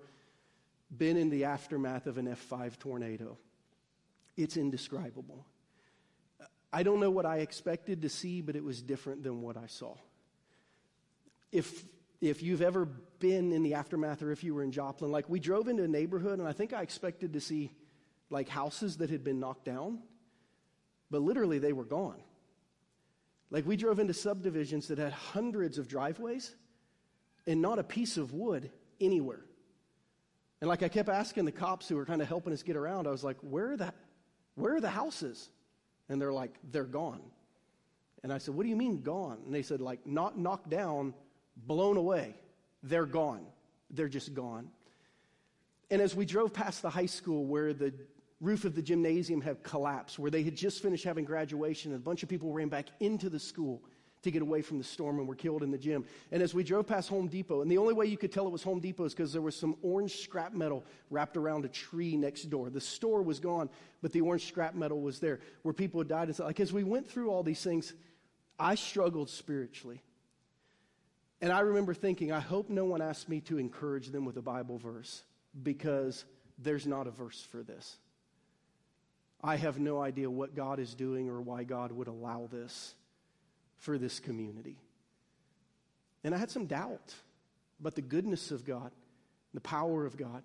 [0.97, 3.37] been in the aftermath of an F5 tornado,
[4.35, 5.45] it's indescribable.
[6.73, 9.67] I don't know what I expected to see, but it was different than what I
[9.67, 9.93] saw.
[11.51, 11.85] If
[12.19, 12.85] if you've ever
[13.19, 15.87] been in the aftermath or if you were in Joplin, like we drove into a
[15.87, 17.69] neighborhood and I think I expected to see
[18.29, 19.99] like houses that had been knocked down,
[21.09, 22.21] but literally they were gone.
[23.49, 26.53] Like we drove into subdivisions that had hundreds of driveways
[27.45, 29.45] and not a piece of wood anywhere.
[30.59, 33.07] And like I kept asking the cops who were kind of helping us get around,
[33.07, 33.93] I was like, where are the,
[34.55, 35.49] where are the houses?
[36.09, 37.21] And they're like, they're gone.
[38.23, 39.37] And I said, what do you mean gone?
[39.45, 41.13] And they said, like, not knocked down,
[41.55, 42.35] blown away.
[42.83, 43.45] They're gone.
[43.91, 44.69] They're just gone.
[45.89, 47.93] And as we drove past the high school where the
[48.39, 52.03] roof of the gymnasium had collapsed, where they had just finished having graduation, and a
[52.03, 53.81] bunch of people ran back into the school
[54.23, 56.03] to get away from the storm and were killed in the gym.
[56.31, 58.51] And as we drove past Home Depot, and the only way you could tell it
[58.51, 62.17] was Home Depot is because there was some orange scrap metal wrapped around a tree
[62.17, 62.69] next door.
[62.69, 63.69] The store was gone,
[64.01, 66.27] but the orange scrap metal was there where people had died.
[66.27, 67.93] And so, like as we went through all these things,
[68.59, 70.01] I struggled spiritually.
[71.39, 74.41] And I remember thinking, I hope no one asked me to encourage them with a
[74.41, 75.21] Bible verse
[75.61, 76.25] because
[76.57, 77.97] there's not a verse for this.
[79.43, 82.95] I have no idea what God is doing or why God would allow this
[83.77, 84.77] for this community.
[86.23, 87.13] And I had some doubt
[87.79, 88.91] about the goodness of God,
[89.53, 90.43] the power of God.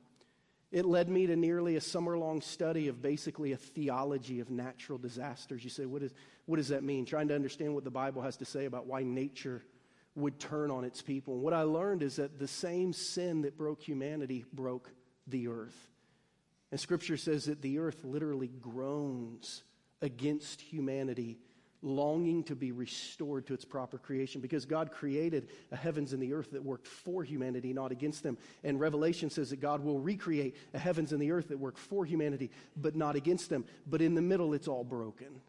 [0.71, 4.99] It led me to nearly a summer long study of basically a theology of natural
[4.99, 5.65] disasters.
[5.65, 6.15] You say, what, is,
[6.47, 7.05] what does that mean?
[7.05, 9.63] Trying to understand what the Bible has to say about why nature
[10.15, 11.35] would turn on its people.
[11.35, 14.91] And what I learned is that the same sin that broke humanity broke
[15.27, 15.92] the earth.
[16.73, 19.63] And scripture says that the earth literally groans
[20.01, 21.39] against humanity,
[21.83, 26.33] longing to be restored to its proper creation because God created a heavens and the
[26.33, 28.39] earth that worked for humanity, not against them.
[28.65, 32.07] And Revelation says that God will recreate a heavens and the earth that work for
[32.07, 33.67] humanity, but not against them.
[33.87, 35.43] But in the middle, it's all broken.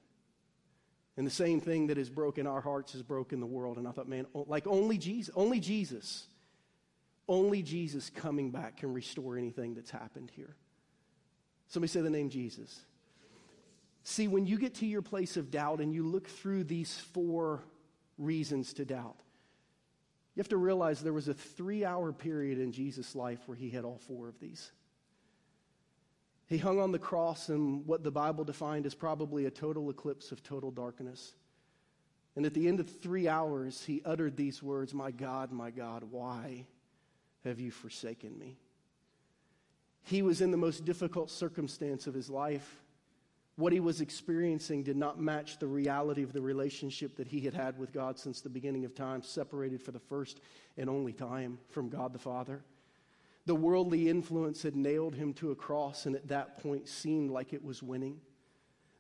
[1.16, 3.78] And the same thing that has broken our hearts has broken the world.
[3.78, 6.26] And I thought, man, like only Jesus, only Jesus,
[7.30, 10.58] only Jesus coming back can restore anything that's happened here.
[11.68, 12.82] Somebody say the name Jesus.
[14.04, 17.64] See, when you get to your place of doubt and you look through these four
[18.18, 19.18] reasons to doubt,
[20.36, 23.70] You have to realize there was a three hour period in Jesus' life where he
[23.70, 24.72] had all four of these.
[26.48, 30.32] He hung on the cross in what the Bible defined as probably a total eclipse
[30.32, 31.34] of total darkness.
[32.36, 36.04] And at the end of three hours, he uttered these words My God, my God,
[36.10, 36.66] why
[37.44, 38.58] have you forsaken me?
[40.04, 42.82] He was in the most difficult circumstance of his life.
[43.56, 47.54] What he was experiencing did not match the reality of the relationship that he had
[47.54, 50.42] had with God since the beginning of time, separated for the first
[50.78, 52.64] and only time from God the Father.
[53.46, 57.54] The worldly influence had nailed him to a cross, and at that point seemed like
[57.54, 58.20] it was winning.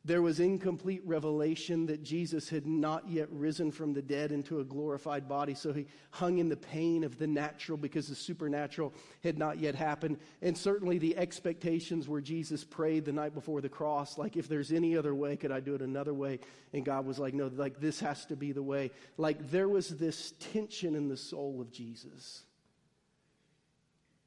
[0.05, 4.63] There was incomplete revelation that Jesus had not yet risen from the dead into a
[4.65, 9.37] glorified body, so he hung in the pain of the natural because the supernatural had
[9.37, 10.17] not yet happened.
[10.41, 14.73] And certainly the expectations where Jesus prayed the night before the cross, like, if there's
[14.73, 16.39] any other way, could I do it another way?
[16.73, 18.91] And God was like, no, like, this has to be the way.
[19.15, 22.43] Like, there was this tension in the soul of Jesus.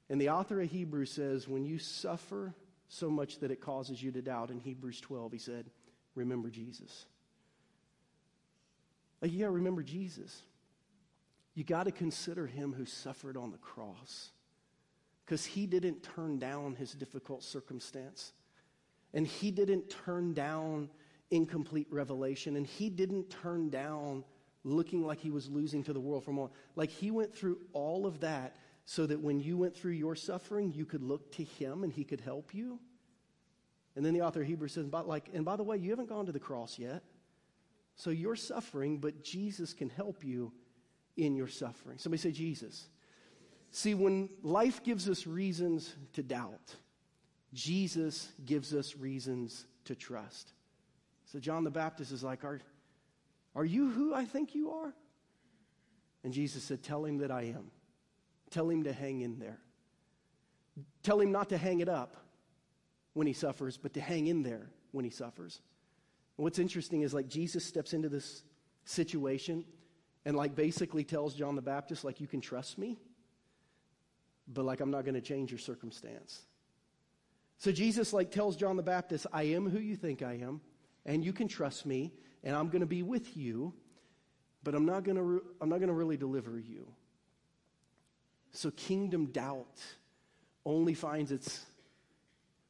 [0.08, 2.54] And the author of Hebrews says, when you suffer,
[2.88, 4.50] so much that it causes you to doubt.
[4.50, 5.66] In Hebrews 12, he said,
[6.14, 7.06] Remember Jesus.
[9.20, 10.42] Like, you got to remember Jesus.
[11.54, 14.30] You got to consider him who suffered on the cross
[15.24, 18.32] because he didn't turn down his difficult circumstance.
[19.14, 20.90] And he didn't turn down
[21.30, 22.56] incomplete revelation.
[22.56, 24.24] And he didn't turn down
[24.64, 26.52] looking like he was losing to the world from all.
[26.74, 30.72] Like he went through all of that so that when you went through your suffering,
[30.72, 32.78] you could look to him and he could help you.
[33.96, 36.26] And then the author of Hebrews says, like, and by the way, you haven't gone
[36.26, 37.02] to the cross yet.
[37.96, 40.52] So you're suffering, but Jesus can help you
[41.16, 41.98] in your suffering.
[41.98, 42.86] Somebody say, Jesus.
[43.72, 46.76] See, when life gives us reasons to doubt,
[47.52, 50.52] Jesus gives us reasons to trust.
[51.24, 52.60] So John the Baptist is like, Are,
[53.54, 54.94] are you who I think you are?
[56.22, 57.70] And Jesus said, Tell him that I am.
[58.56, 59.58] Tell him to hang in there.
[61.02, 62.16] Tell him not to hang it up
[63.12, 65.60] when he suffers, but to hang in there when he suffers.
[66.38, 68.44] And what's interesting is like Jesus steps into this
[68.86, 69.66] situation
[70.24, 72.96] and like basically tells John the Baptist, like, you can trust me,
[74.48, 76.40] but like I'm not going to change your circumstance.
[77.58, 80.62] So Jesus like tells John the Baptist, I am who you think I am,
[81.04, 82.10] and you can trust me,
[82.42, 83.74] and I'm going to be with you,
[84.62, 86.86] but I'm not going to re- I'm not going to really deliver you.
[88.52, 89.82] So kingdom doubt
[90.64, 91.64] only finds its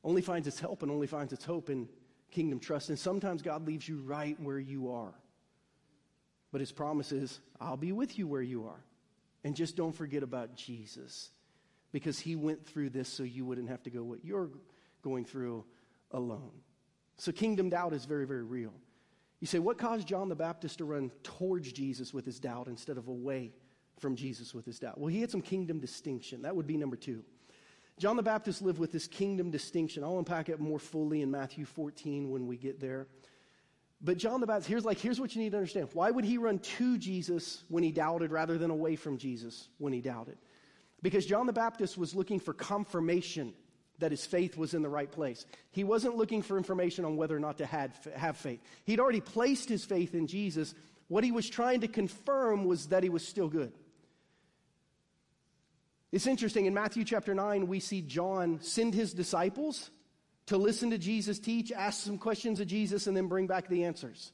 [0.04, 1.88] only finds its help and only finds its hope in
[2.30, 2.90] kingdom trust.
[2.90, 5.12] And sometimes God leaves you right where you are.
[6.52, 8.84] But his promise is, I'll be with you where you are.
[9.42, 11.30] And just don't forget about Jesus
[11.90, 14.50] because he went through this so you wouldn't have to go what you're
[15.02, 15.64] going through
[16.12, 16.52] alone.
[17.16, 18.74] So kingdom doubt is very, very real.
[19.40, 22.96] You say, what caused John the Baptist to run towards Jesus with his doubt instead
[22.96, 23.52] of away
[23.98, 24.98] from Jesus with his doubt?
[24.98, 26.42] Well, he had some kingdom distinction.
[26.42, 27.22] That would be number two.
[27.98, 30.04] John the Baptist lived with this kingdom distinction.
[30.04, 33.06] I'll unpack it more fully in Matthew 14 when we get there.
[34.02, 35.88] But John the Baptist, here's like, here's what you need to understand.
[35.94, 39.94] Why would he run to Jesus when he doubted rather than away from Jesus when
[39.94, 40.36] he doubted?
[41.02, 43.54] Because John the Baptist was looking for confirmation
[43.98, 45.46] that his faith was in the right place.
[45.70, 48.60] He wasn't looking for information on whether or not to have faith.
[48.84, 50.74] He'd already placed his faith in Jesus.
[51.08, 53.72] What he was trying to confirm was that he was still good.
[56.16, 56.64] It's interesting.
[56.64, 59.90] In Matthew chapter 9, we see John send his disciples
[60.46, 63.84] to listen to Jesus teach, ask some questions of Jesus, and then bring back the
[63.84, 64.32] answers.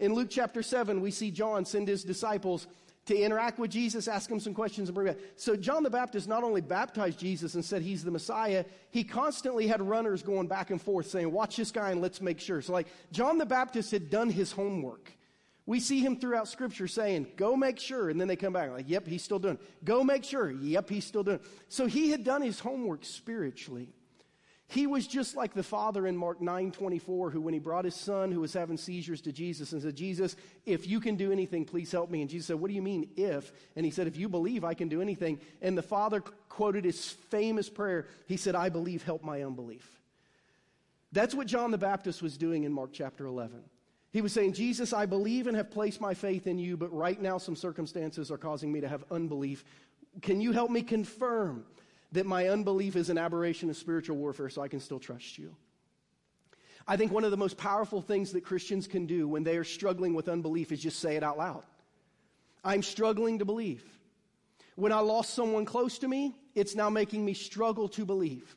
[0.00, 2.66] In Luke chapter 7, we see John send his disciples
[3.06, 5.18] to interact with Jesus, ask him some questions, and bring back.
[5.36, 9.68] So John the Baptist not only baptized Jesus and said he's the Messiah, he constantly
[9.68, 12.60] had runners going back and forth saying, Watch this guy and let's make sure.
[12.60, 15.12] So, like, John the Baptist had done his homework.
[15.66, 18.08] We see him throughout scripture saying, go make sure.
[18.10, 19.58] And then they come back like, yep, he's still doing.
[19.84, 20.50] Go make sure.
[20.50, 21.40] Yep, he's still doing.
[21.68, 23.92] So he had done his homework spiritually.
[24.70, 27.96] He was just like the father in Mark 9 24, who, when he brought his
[27.96, 31.64] son who was having seizures to Jesus and said, Jesus, if you can do anything,
[31.64, 32.20] please help me.
[32.20, 33.52] And Jesus said, What do you mean, if?
[33.74, 35.40] And he said, If you believe, I can do anything.
[35.60, 38.06] And the father quoted his famous prayer.
[38.28, 40.00] He said, I believe, help my unbelief.
[41.10, 43.64] That's what John the Baptist was doing in Mark chapter 11.
[44.12, 47.20] He was saying, Jesus, I believe and have placed my faith in you, but right
[47.20, 49.64] now some circumstances are causing me to have unbelief.
[50.20, 51.64] Can you help me confirm
[52.12, 55.54] that my unbelief is an aberration of spiritual warfare so I can still trust you?
[56.88, 59.64] I think one of the most powerful things that Christians can do when they are
[59.64, 61.62] struggling with unbelief is just say it out loud.
[62.64, 63.84] I'm struggling to believe.
[64.74, 68.56] When I lost someone close to me, it's now making me struggle to believe.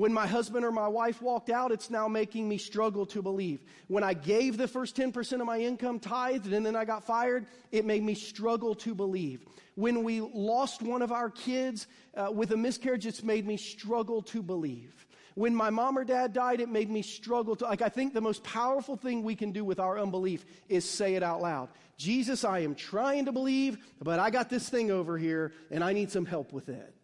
[0.00, 3.60] When my husband or my wife walked out, it's now making me struggle to believe.
[3.86, 7.44] When I gave the first 10% of my income tithed and then I got fired,
[7.70, 9.42] it made me struggle to believe.
[9.74, 11.86] When we lost one of our kids
[12.16, 15.06] uh, with a miscarriage, it's made me struggle to believe.
[15.34, 18.22] When my mom or dad died, it made me struggle to, like, I think the
[18.22, 21.68] most powerful thing we can do with our unbelief is say it out loud.
[21.98, 25.92] Jesus, I am trying to believe, but I got this thing over here and I
[25.92, 26.94] need some help with it.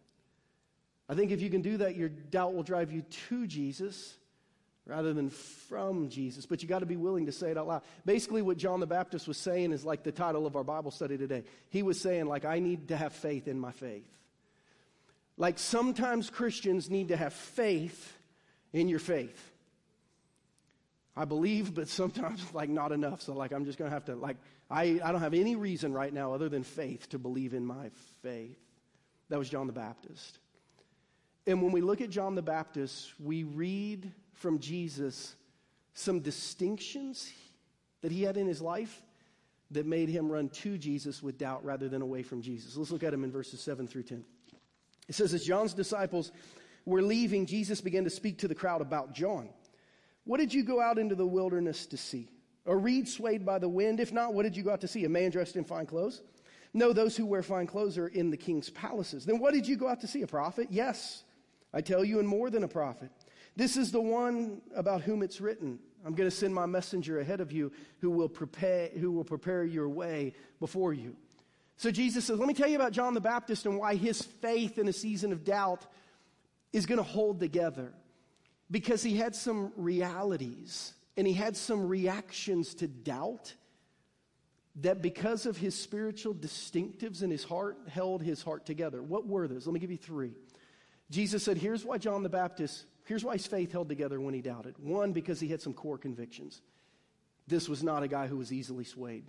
[1.09, 4.15] I think if you can do that, your doubt will drive you to Jesus
[4.85, 6.45] rather than from Jesus.
[6.45, 7.81] But you got to be willing to say it out loud.
[8.05, 11.17] Basically, what John the Baptist was saying is like the title of our Bible study
[11.17, 11.43] today.
[11.69, 14.07] He was saying, like, I need to have faith in my faith.
[15.37, 18.17] Like sometimes Christians need to have faith
[18.73, 19.53] in your faith.
[21.15, 23.21] I believe, but sometimes like not enough.
[23.21, 24.37] So like I'm just gonna have to like
[24.69, 27.89] I, I don't have any reason right now other than faith to believe in my
[28.23, 28.57] faith.
[29.29, 30.39] That was John the Baptist.
[31.47, 35.35] And when we look at John the Baptist, we read from Jesus
[35.93, 37.31] some distinctions
[38.01, 39.01] that he had in his life
[39.71, 42.75] that made him run to Jesus with doubt rather than away from Jesus.
[42.75, 44.25] Let's look at him in verses 7 through 10.
[45.07, 46.33] It says, As John's disciples
[46.85, 49.49] were leaving, Jesus began to speak to the crowd about John.
[50.25, 52.29] What did you go out into the wilderness to see?
[52.65, 54.01] A reed swayed by the wind?
[54.01, 55.05] If not, what did you go out to see?
[55.05, 56.21] A man dressed in fine clothes?
[56.73, 59.25] No, those who wear fine clothes are in the king's palaces.
[59.25, 60.21] Then what did you go out to see?
[60.21, 60.67] A prophet?
[60.69, 61.23] Yes.
[61.77, 63.11] I tell you, and more than a prophet.
[63.55, 65.77] This is the one about whom it's written.
[66.03, 69.63] I'm going to send my messenger ahead of you who will prepare, who will prepare
[69.63, 71.15] your way before you.
[71.75, 74.79] So Jesus says, Let me tell you about John the Baptist and why his faith
[74.79, 75.85] in a season of doubt
[76.73, 77.93] is going to hold together.
[78.71, 83.53] Because he had some realities and he had some reactions to doubt
[84.77, 89.03] that because of his spiritual distinctives in his heart held his heart together.
[89.03, 89.67] What were those?
[89.67, 90.33] Let me give you three.
[91.09, 94.41] Jesus said, Here's why John the Baptist, here's why his faith held together when he
[94.41, 94.75] doubted.
[94.79, 96.61] One, because he had some core convictions.
[97.47, 99.23] This was not a guy who was easily swayed.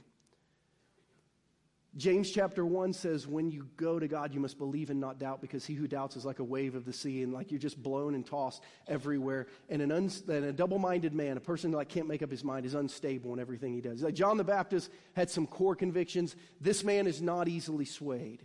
[1.96, 5.40] James chapter 1 says, when you go to God, you must believe and not doubt,
[5.40, 7.82] because he who doubts is like a wave of the sea, and like you're just
[7.82, 9.46] blown and tossed everywhere.
[9.68, 12.30] And an un- and a double minded man, a person that like, can't make up
[12.30, 14.02] his mind, is unstable in everything he does.
[14.02, 16.36] Like John the Baptist had some core convictions.
[16.60, 18.44] This man is not easily swayed.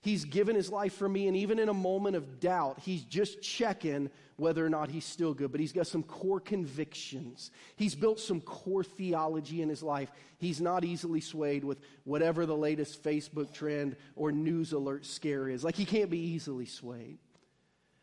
[0.00, 3.42] He's given his life for me, and even in a moment of doubt, he's just
[3.42, 5.50] checking whether or not he's still good.
[5.50, 7.50] But he's got some core convictions.
[7.74, 10.12] He's built some core theology in his life.
[10.38, 15.64] He's not easily swayed with whatever the latest Facebook trend or news alert scare is.
[15.64, 17.18] Like, he can't be easily swayed.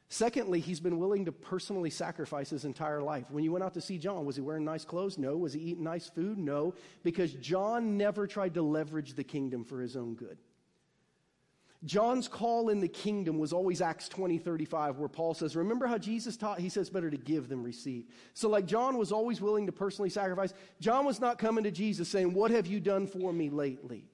[0.09, 3.25] Secondly, he's been willing to personally sacrifice his entire life.
[3.31, 5.17] When you went out to see John, was he wearing nice clothes?
[5.17, 5.37] No.
[5.37, 6.37] Was he eating nice food?
[6.37, 6.75] No.
[7.03, 10.37] Because John never tried to leverage the kingdom for his own good.
[11.85, 15.97] John's call in the kingdom was always Acts 20, 35, where Paul says, Remember how
[15.97, 16.59] Jesus taught?
[16.59, 18.05] He says, Better to give than receive.
[18.33, 20.53] So, like, John was always willing to personally sacrifice.
[20.79, 24.05] John was not coming to Jesus saying, What have you done for me lately?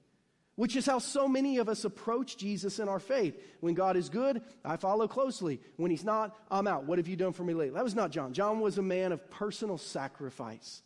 [0.54, 3.42] Which is how so many of us approach Jesus in our faith.
[3.60, 5.58] When God is good, I follow closely.
[5.76, 6.84] When He's not, I'm out.
[6.84, 7.74] What have you done for me lately?
[7.74, 8.34] That was not John.
[8.34, 10.82] John was a man of personal sacrifice.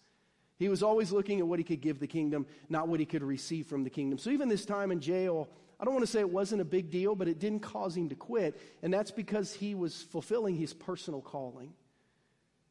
[0.58, 3.22] He was always looking at what he could give the kingdom, not what he could
[3.22, 4.18] receive from the kingdom.
[4.18, 6.90] So, even this time in jail, I don't want to say it wasn't a big
[6.90, 8.60] deal, but it didn't cause him to quit.
[8.82, 11.72] And that's because he was fulfilling his personal calling.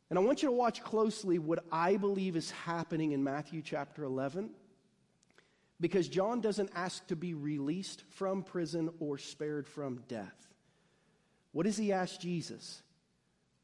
[0.09, 4.03] And I want you to watch closely what I believe is happening in Matthew chapter
[4.03, 4.51] 11.
[5.79, 10.47] Because John doesn't ask to be released from prison or spared from death.
[11.51, 12.81] What does he ask Jesus?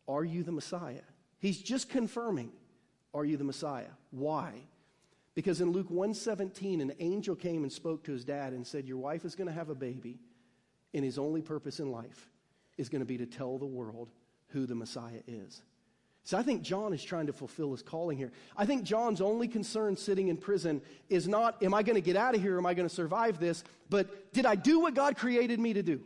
[0.08, 1.02] Are you the Messiah?
[1.40, 2.52] He's just confirming,
[3.14, 3.92] Are you the Messiah?
[4.12, 4.54] Why?
[5.34, 8.98] Because in Luke 117, an angel came and spoke to his dad and said, Your
[8.98, 10.20] wife is going to have a baby,
[10.94, 12.30] and his only purpose in life
[12.78, 14.10] is going to be to tell the world
[14.50, 15.62] who the Messiah is.
[16.24, 18.32] So I think John is trying to fulfill his calling here.
[18.56, 22.16] I think John's only concern sitting in prison is not, am I going to get
[22.16, 22.58] out of here?
[22.58, 23.64] Am I going to survive this?
[23.90, 26.02] But did I do what God created me to do?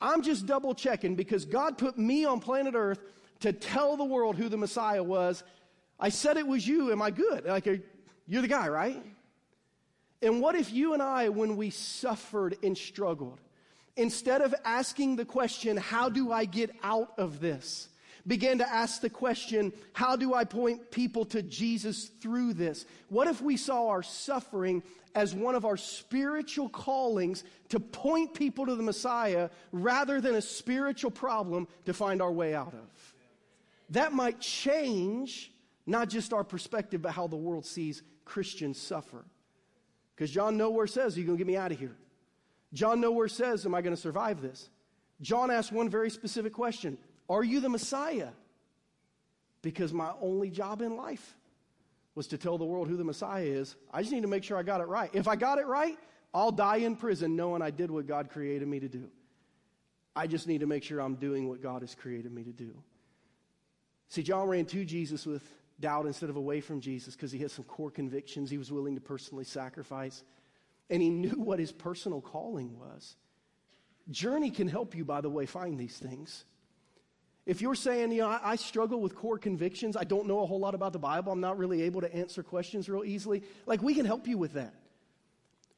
[0.00, 3.00] I'm just double checking because God put me on planet Earth
[3.40, 5.44] to tell the world who the Messiah was.
[6.00, 6.90] I said it was you.
[6.90, 7.46] Am I good?
[7.46, 7.66] Like,
[8.26, 9.02] you're the guy, right?
[10.22, 13.40] And what if you and I, when we suffered and struggled,
[13.96, 17.88] instead of asking the question, How do I get out of this?
[18.26, 22.86] began to ask the question, How do I point people to Jesus through this?
[23.10, 24.82] What if we saw our suffering
[25.14, 30.42] as one of our spiritual callings to point people to the Messiah rather than a
[30.42, 33.14] spiritual problem to find our way out of?
[33.90, 35.52] That might change
[35.86, 39.24] not just our perspective, but how the world sees Christians suffer.
[40.14, 41.96] Because John nowhere says, Are you going to get me out of here?
[42.72, 44.68] John nowhere says, Am I going to survive this?
[45.20, 46.98] John asked one very specific question
[47.28, 48.30] Are you the Messiah?
[49.62, 51.34] Because my only job in life
[52.14, 53.74] was to tell the world who the Messiah is.
[53.92, 55.10] I just need to make sure I got it right.
[55.12, 55.98] If I got it right,
[56.32, 59.08] I'll die in prison knowing I did what God created me to do.
[60.14, 62.74] I just need to make sure I'm doing what God has created me to do.
[64.08, 65.42] See, John ran to Jesus with
[65.84, 68.94] doubt instead of away from Jesus because he had some core convictions he was willing
[68.94, 70.24] to personally sacrifice.
[70.88, 73.16] And he knew what his personal calling was.
[74.10, 76.46] Journey can help you, by the way, find these things.
[77.44, 80.46] If you're saying, you know, I, I, struggle with core convictions, I don't know a
[80.46, 83.82] whole lot about the Bible, I'm not really able to answer questions real easily, like
[83.82, 84.74] we can help you with that.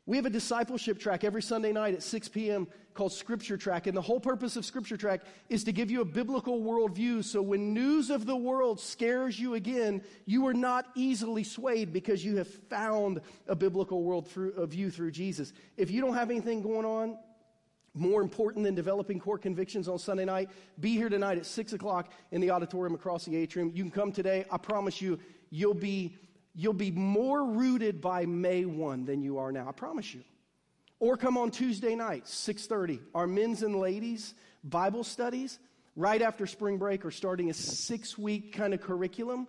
[0.08, 2.68] We have a discipleship track every Sunday night at 6 p.m.
[2.94, 3.88] called Scripture Track.
[3.88, 7.42] And the whole purpose of Scripture Track is to give you a biblical worldview so
[7.42, 12.36] when news of the world scares you again, you are not easily swayed because you
[12.36, 15.52] have found a biblical world through, a view through Jesus.
[15.76, 17.18] If you don't have anything going on,
[17.92, 22.12] more important than developing core convictions on Sunday night, be here tonight at 6 o'clock
[22.30, 23.72] in the auditorium across the atrium.
[23.74, 24.44] You can come today.
[24.52, 25.18] I promise you,
[25.50, 26.16] you'll be
[26.56, 29.68] you'll be more rooted by May 1 than you are now.
[29.68, 30.24] I promise you.
[30.98, 33.00] Or come on Tuesday night, 6:30.
[33.14, 34.34] Our men's and ladies
[34.64, 35.58] Bible studies
[35.94, 39.46] right after spring break are starting a 6-week kind of curriculum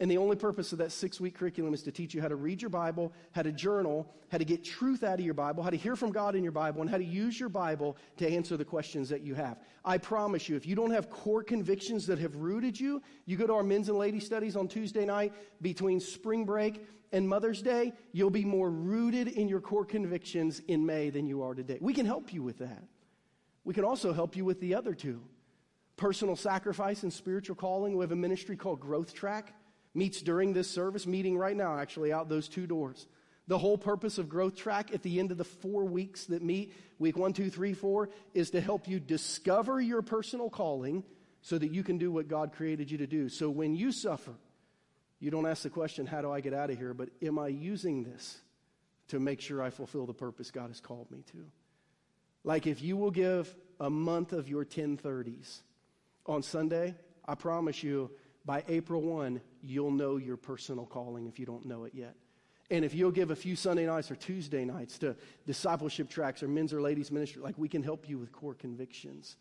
[0.00, 2.34] and the only purpose of that six week curriculum is to teach you how to
[2.34, 5.68] read your Bible, how to journal, how to get truth out of your Bible, how
[5.68, 8.56] to hear from God in your Bible, and how to use your Bible to answer
[8.56, 9.58] the questions that you have.
[9.84, 13.46] I promise you, if you don't have core convictions that have rooted you, you go
[13.46, 17.92] to our men's and ladies studies on Tuesday night between spring break and Mother's Day,
[18.12, 21.76] you'll be more rooted in your core convictions in May than you are today.
[21.80, 22.84] We can help you with that.
[23.64, 25.20] We can also help you with the other two
[25.96, 27.94] personal sacrifice and spiritual calling.
[27.94, 29.52] We have a ministry called Growth Track
[29.94, 33.06] meets during this service, meeting right now, actually, out those two doors.
[33.48, 36.72] The whole purpose of Growth Track at the end of the four weeks that meet,
[36.98, 41.02] week one, two, three, four, is to help you discover your personal calling
[41.42, 43.28] so that you can do what God created you to do.
[43.28, 44.34] So when you suffer,
[45.18, 46.94] you don't ask the question, How do I get out of here?
[46.94, 48.38] but Am I using this
[49.08, 51.44] to make sure I fulfill the purpose God has called me to?
[52.44, 55.60] Like if you will give a month of your 1030s
[56.26, 56.94] on Sunday,
[57.26, 58.10] I promise you,
[58.44, 62.14] by April 1, you'll know your personal calling if you don't know it yet.
[62.70, 65.16] And if you'll give a few Sunday nights or Tuesday nights to
[65.46, 69.36] discipleship tracks or men's or ladies' ministry, like we can help you with core convictions.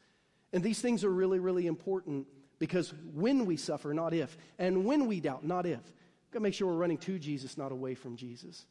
[0.52, 2.26] And these things are really, really important
[2.58, 6.44] because when we suffer, not if, and when we doubt, not if, we've got to
[6.44, 8.66] make sure we're running to Jesus, not away from Jesus.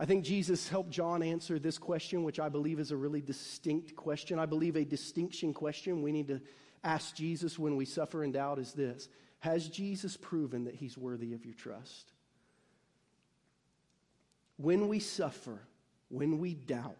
[0.00, 3.94] I think Jesus helped John answer this question, which I believe is a really distinct
[3.94, 4.38] question.
[4.38, 6.40] I believe a distinction question we need to
[6.82, 9.08] ask Jesus when we suffer and doubt is this
[9.44, 12.12] has Jesus proven that he's worthy of your trust?
[14.56, 15.58] When we suffer,
[16.08, 16.96] when we doubt,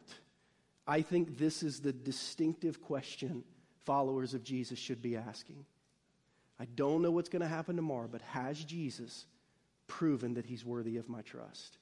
[0.87, 3.45] I think this is the distinctive question
[3.87, 5.65] followers of Jesus should be asking.
[6.61, 9.25] I don't know what's going to happen tomorrow, but has Jesus
[9.87, 11.79] proven that he's worthy of my trust?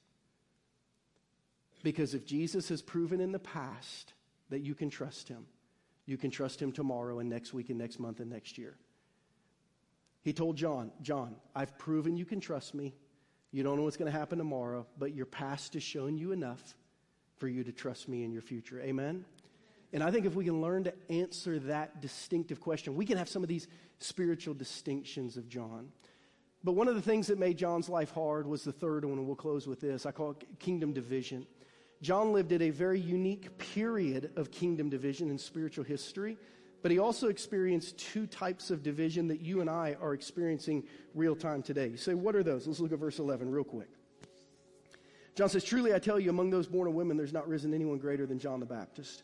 [1.83, 4.13] Because if Jesus has proven in the past
[4.49, 5.45] that you can trust him,
[6.05, 8.77] you can trust him tomorrow and next week and next month and next year.
[10.23, 12.93] He told John, John, I've proven you can trust me.
[13.51, 16.75] You don't know what's going to happen tomorrow, but your past has shown you enough
[17.37, 18.81] for you to trust me in your future.
[18.81, 19.25] Amen?
[19.91, 23.29] And I think if we can learn to answer that distinctive question, we can have
[23.29, 23.67] some of these
[23.99, 25.89] spiritual distinctions of John.
[26.63, 29.27] But one of the things that made John's life hard was the third one, and
[29.27, 30.05] we'll close with this.
[30.05, 31.45] I call it kingdom division.
[32.01, 36.37] John lived at a very unique period of kingdom division in spiritual history.
[36.83, 40.83] But he also experienced two types of division that you and I are experiencing
[41.15, 41.87] real time today.
[41.87, 42.67] You say, what are those?
[42.67, 43.87] Let's look at verse 11 real quick.
[45.35, 47.97] John says, Truly I tell you, among those born of women, there's not risen anyone
[47.97, 49.23] greater than John the Baptist.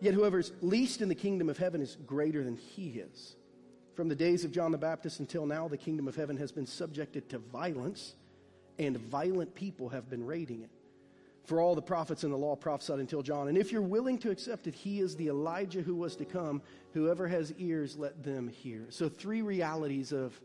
[0.00, 3.36] Yet whoever is least in the kingdom of heaven is greater than he is.
[3.94, 6.66] From the days of John the Baptist until now, the kingdom of heaven has been
[6.66, 8.14] subjected to violence,
[8.78, 10.70] and violent people have been raiding it.
[11.44, 13.48] For all the prophets in the law prophesied until John.
[13.48, 16.62] And if you're willing to accept it, he is the Elijah who was to come.
[16.94, 18.86] Whoever has ears, let them hear.
[18.88, 20.40] So, three realities of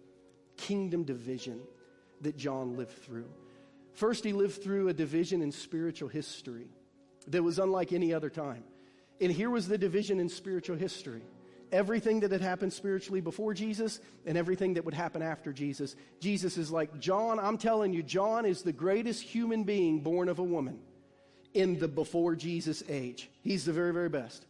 [0.58, 1.62] kingdom division
[2.22, 3.30] that John lived through.
[3.94, 6.68] First, he lived through a division in spiritual history
[7.28, 8.64] that was unlike any other time.
[9.22, 11.22] And here was the division in spiritual history
[11.72, 15.96] everything that had happened spiritually before Jesus and everything that would happen after Jesus.
[16.20, 20.40] Jesus is like, John, I'm telling you, John is the greatest human being born of
[20.40, 20.80] a woman
[21.54, 23.30] in the before Jesus age.
[23.42, 24.46] He's the very, very best.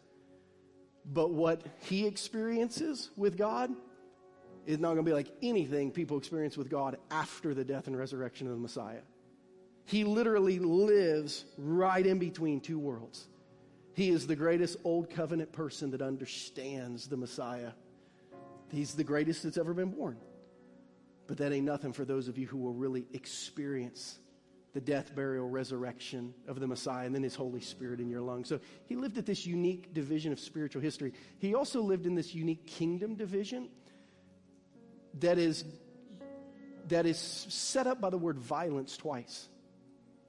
[1.05, 3.71] But what he experiences with God
[4.65, 7.97] is not going to be like anything people experience with God after the death and
[7.97, 9.01] resurrection of the Messiah.
[9.85, 13.27] He literally lives right in between two worlds.
[13.93, 17.71] He is the greatest old covenant person that understands the Messiah.
[18.71, 20.17] He's the greatest that's ever been born.
[21.25, 24.19] But that ain't nothing for those of you who will really experience
[24.73, 28.47] the death, burial, resurrection of the Messiah, and then his Holy Spirit in your lungs.
[28.47, 31.13] So he lived at this unique division of spiritual history.
[31.39, 33.69] He also lived in this unique kingdom division
[35.19, 35.65] that is,
[36.87, 39.49] that is set up by the word violence twice.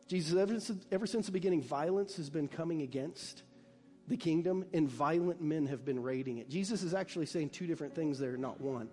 [0.09, 3.43] Jesus, ever since, ever since the beginning, violence has been coming against
[4.09, 6.49] the kingdom, and violent men have been raiding it.
[6.49, 8.89] Jesus is actually saying two different things there, not one.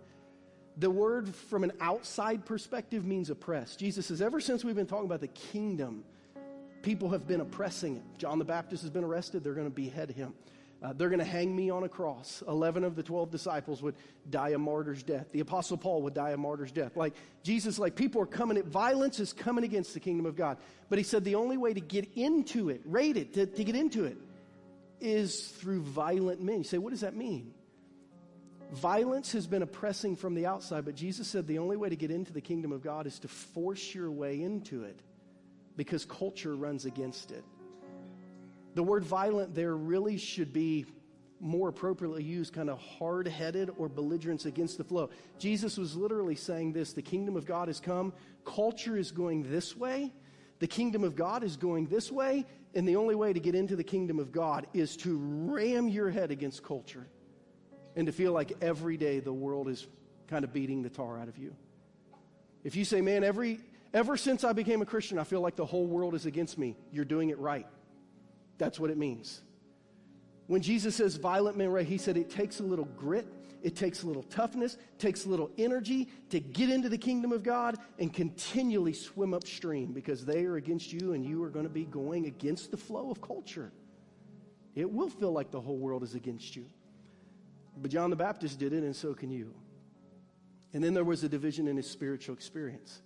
[0.80, 3.76] The word from an outside perspective means oppress.
[3.76, 6.04] Jesus says, ever since we've been talking about the kingdom,
[6.84, 8.04] people have been oppressing it.
[8.20, 10.34] John the Baptist has been arrested, they're going to behead him.
[10.84, 12.44] Uh, they're going to hang me on a cross.
[12.48, 13.96] Eleven of the twelve disciples would
[14.30, 15.26] die a martyr's death.
[15.32, 16.96] The apostle Paul would die a martyr's death.
[16.96, 18.62] Like Jesus, like people are coming.
[18.62, 20.60] Violence is coming against the kingdom of God.
[20.88, 23.76] But he said the only way to get into it, rate it, to, to get
[23.76, 24.18] into it,
[25.02, 26.60] is through violent men.
[26.60, 27.56] You say, what does that mean?
[28.72, 32.12] Violence has been oppressing from the outside, but Jesus said the only way to get
[32.12, 35.00] into the kingdom of God is to force your way into it
[35.78, 37.46] because culture runs against it.
[38.76, 40.86] The word violent there really should be
[41.40, 45.12] more appropriately used, kind of hard headed or belligerence against the flow.
[45.40, 48.12] Jesus was literally saying this the kingdom of God has come,
[48.44, 50.12] culture is going this way,
[50.60, 52.46] the kingdom of God is going this way,
[52.76, 56.10] and the only way to get into the kingdom of God is to ram your
[56.10, 57.08] head against culture
[57.98, 59.88] and to feel like every day the world is
[60.28, 61.54] kind of beating the tar out of you.
[62.64, 63.60] If you say, man, every,
[63.92, 66.78] ever since I became a Christian, I feel like the whole world is against me,
[66.92, 67.66] you're doing it right.
[68.60, 69.42] That's what it means.
[70.46, 73.28] When Jesus says violent men, right, he said it takes a little grit,
[73.64, 77.32] it takes a little toughness, it takes a little energy to get into the kingdom
[77.32, 81.66] of God and continually swim upstream because they are against you and you are going
[81.66, 83.72] to be going against the flow of culture.
[84.76, 86.68] It will feel like the whole world is against you.
[87.82, 89.54] But John the Baptist did it, and so can you.
[90.74, 93.02] And then there was a division in his spiritual experience.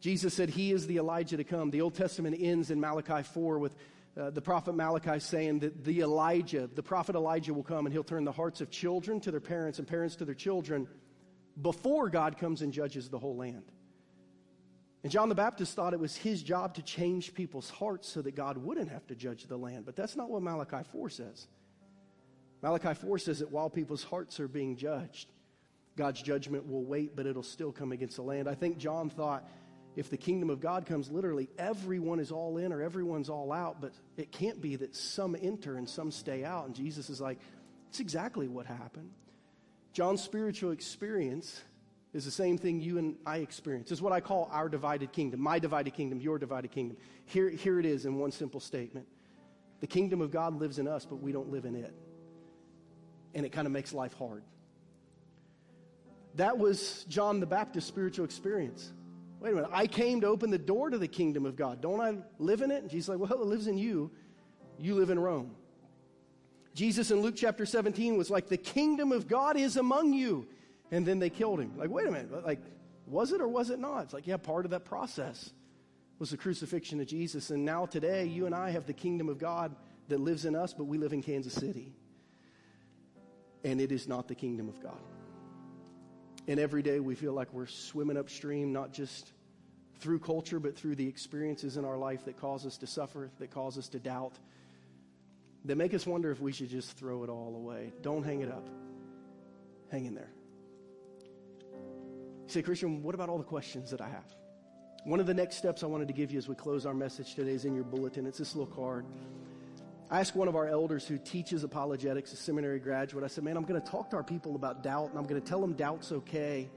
[0.00, 1.70] Jesus said he is the Elijah to come.
[1.70, 3.76] The Old Testament ends in Malachi 4 with
[4.18, 8.02] uh, the prophet Malachi saying that the Elijah, the prophet Elijah will come and he'll
[8.02, 10.88] turn the hearts of children to their parents and parents to their children
[11.60, 13.70] before God comes and judges the whole land.
[15.02, 18.34] And John the Baptist thought it was his job to change people's hearts so that
[18.34, 19.86] God wouldn't have to judge the land.
[19.86, 21.46] But that's not what Malachi 4 says.
[22.62, 25.28] Malachi 4 says that while people's hearts are being judged,
[25.96, 28.48] God's judgment will wait, but it'll still come against the land.
[28.48, 29.48] I think John thought
[29.96, 33.80] if the kingdom of God comes, literally everyone is all in or everyone's all out,
[33.80, 36.66] but it can't be that some enter and some stay out.
[36.66, 37.38] And Jesus is like,
[37.88, 39.10] it's exactly what happened.
[39.92, 41.60] John's spiritual experience
[42.12, 43.90] is the same thing you and I experience.
[43.90, 46.96] It's what I call our divided kingdom, my divided kingdom, your divided kingdom.
[47.24, 49.06] Here, here it is in one simple statement
[49.80, 51.94] The kingdom of God lives in us, but we don't live in it
[53.34, 54.42] and it kind of makes life hard.
[56.36, 58.92] That was John the Baptist's spiritual experience.
[59.40, 61.80] Wait a minute, I came to open the door to the kingdom of God.
[61.80, 62.82] Don't I live in it?
[62.82, 64.10] And Jesus like, well, it lives in you.
[64.78, 65.56] You live in Rome.
[66.74, 70.46] Jesus in Luke chapter 17 was like, the kingdom of God is among you.
[70.90, 71.76] And then they killed him.
[71.76, 72.60] Like, wait a minute, like,
[73.06, 74.04] was it or was it not?
[74.04, 75.50] It's like, yeah, part of that process
[76.18, 77.50] was the crucifixion of Jesus.
[77.50, 79.74] And now today, you and I have the kingdom of God
[80.08, 81.94] that lives in us, but we live in Kansas City
[83.64, 85.00] and it is not the kingdom of God.
[86.48, 89.32] And every day we feel like we're swimming upstream, not just
[89.98, 93.50] through culture, but through the experiences in our life that cause us to suffer, that
[93.50, 94.38] cause us to doubt,
[95.66, 97.92] that make us wonder if we should just throw it all away.
[98.00, 98.66] Don't hang it up.
[99.90, 100.30] Hang in there.
[101.72, 104.24] You say, Christian, what about all the questions that I have?
[105.04, 107.34] One of the next steps I wanted to give you as we close our message
[107.34, 108.26] today is in your bulletin.
[108.26, 109.06] It's this little card.
[110.10, 113.56] I asked one of our elders who teaches apologetics, a seminary graduate, I said, Man,
[113.56, 115.74] I'm going to talk to our people about doubt, and I'm going to tell them
[115.74, 116.68] doubt's okay.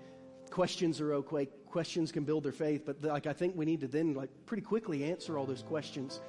[0.51, 1.47] Questions are okay.
[1.65, 4.61] Questions can build their faith, but like I think we need to then like pretty
[4.61, 6.21] quickly answer all those questions.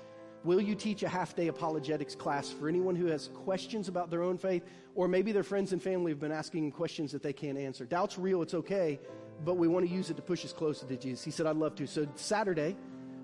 [0.44, 4.22] Will you teach a half day apologetics class for anyone who has questions about their
[4.22, 7.58] own faith, or maybe their friends and family have been asking questions that they can't
[7.58, 7.84] answer?
[7.84, 8.98] Doubt's real, it's okay,
[9.44, 11.22] but we want to use it to push us closer to Jesus.
[11.22, 11.86] He said, I'd love to.
[11.86, 12.76] So, Saturday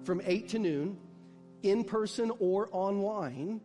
[0.05, 0.99] from 8 to noon,
[1.63, 3.63] in person or online,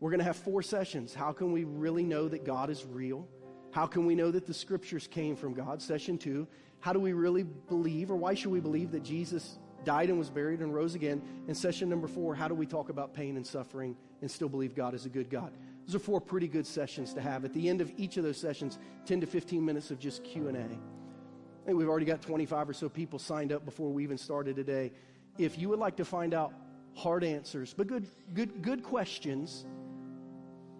[0.00, 1.14] we're going to have four sessions.
[1.14, 3.26] How can we really know that God is real?
[3.70, 5.80] How can we know that the scriptures came from God?
[5.80, 6.46] Session two.
[6.80, 10.30] How do we really believe, or why should we believe that Jesus died and was
[10.30, 11.22] buried and rose again?
[11.48, 14.74] And session number four, how do we talk about pain and suffering and still believe
[14.74, 15.52] God is a good God?
[15.86, 17.44] Those are four pretty good sessions to have.
[17.44, 20.50] At the end of each of those sessions, 10 to 15 minutes of just Q&A.
[20.50, 24.56] I think we've already got 25 or so people signed up before we even started
[24.56, 24.92] today.
[25.38, 26.52] If you would like to find out
[26.94, 29.64] hard answers, but good, good, good questions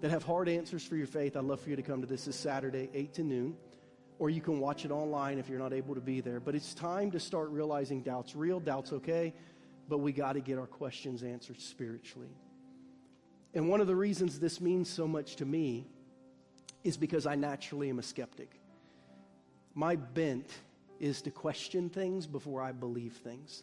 [0.01, 2.27] that have hard answers for your faith, I'd love for you to come to this
[2.27, 3.57] this Saturday, 8 to noon.
[4.19, 6.41] or you can watch it online if you're not able to be there.
[6.41, 9.35] But it's time to start realizing doubt's real, doubt's okay,
[9.89, 12.31] but we got to get our questions answered spiritually.
[13.53, 15.87] And one of the reasons this means so much to me
[16.83, 18.61] is because I naturally am a skeptic.
[19.75, 20.51] My bent
[20.99, 23.63] is to question things before I believe things.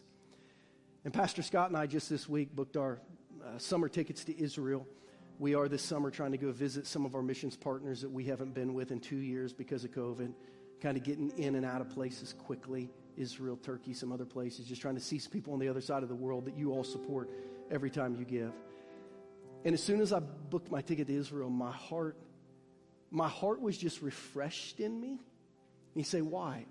[1.04, 3.00] And Pastor Scott and I just this week booked our
[3.44, 4.86] uh, summer tickets to Israel.
[5.38, 8.24] We are this summer trying to go visit some of our missions partners that we
[8.24, 10.32] haven't been with in two years because of COVID,
[10.80, 14.80] kind of getting in and out of places quickly Israel, Turkey, some other places, just
[14.80, 16.84] trying to see some people on the other side of the world that you all
[16.84, 17.30] support
[17.70, 18.52] every time you give.
[19.64, 22.16] And as soon as I booked my ticket to Israel, my heart,
[23.10, 25.10] my heart was just refreshed in me.
[25.10, 25.18] And
[25.94, 26.66] you say, why?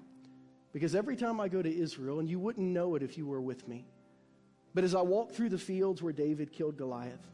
[0.74, 3.42] Because every time I go to Israel, and you wouldn't know it if you were
[3.42, 3.86] with me,
[4.74, 7.26] but as I walk through the fields where David killed Goliath,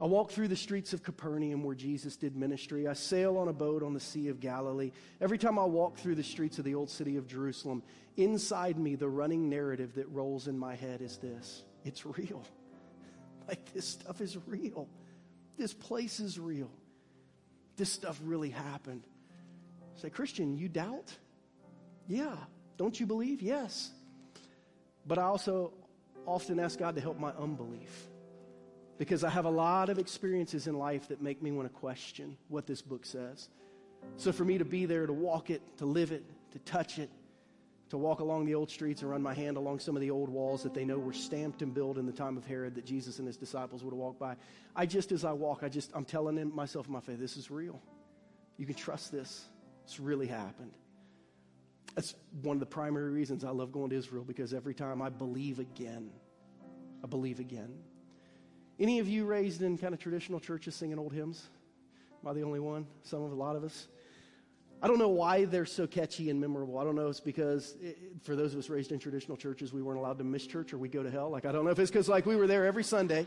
[0.00, 2.86] I walk through the streets of Capernaum where Jesus did ministry.
[2.86, 4.92] I sail on a boat on the Sea of Galilee.
[5.22, 7.82] Every time I walk through the streets of the old city of Jerusalem,
[8.16, 12.42] inside me, the running narrative that rolls in my head is this it's real.
[13.48, 14.88] Like, this stuff is real.
[15.56, 16.68] This place is real.
[17.76, 19.04] This stuff really happened.
[19.94, 21.16] Say, Christian, you doubt?
[22.08, 22.34] Yeah.
[22.76, 23.42] Don't you believe?
[23.42, 23.92] Yes.
[25.06, 25.74] But I also
[26.26, 28.08] often ask God to help my unbelief
[28.98, 32.36] because I have a lot of experiences in life that make me want to question
[32.48, 33.48] what this book says.
[34.16, 37.10] So for me to be there, to walk it, to live it, to touch it,
[37.90, 40.28] to walk along the old streets and run my hand along some of the old
[40.28, 43.18] walls that they know were stamped and built in the time of Herod that Jesus
[43.18, 44.34] and his disciples would have walked by.
[44.74, 47.50] I just, as I walk, I just, I'm telling myself in my faith, this is
[47.50, 47.80] real.
[48.56, 49.44] You can trust this.
[49.84, 50.72] It's really happened.
[51.94, 55.08] That's one of the primary reasons I love going to Israel because every time I
[55.08, 56.10] believe again,
[57.04, 57.72] I believe again.
[58.78, 61.48] Any of you raised in kind of traditional churches singing old hymns?
[62.22, 62.86] Am I the only one?
[63.02, 63.88] Some of a lot of us.
[64.82, 66.78] I don't know why they're so catchy and memorable.
[66.78, 67.08] I don't know.
[67.08, 70.24] It's because it, for those of us raised in traditional churches, we weren't allowed to
[70.24, 71.30] miss church or we go to hell.
[71.30, 73.26] Like I don't know if it's because like we were there every Sunday.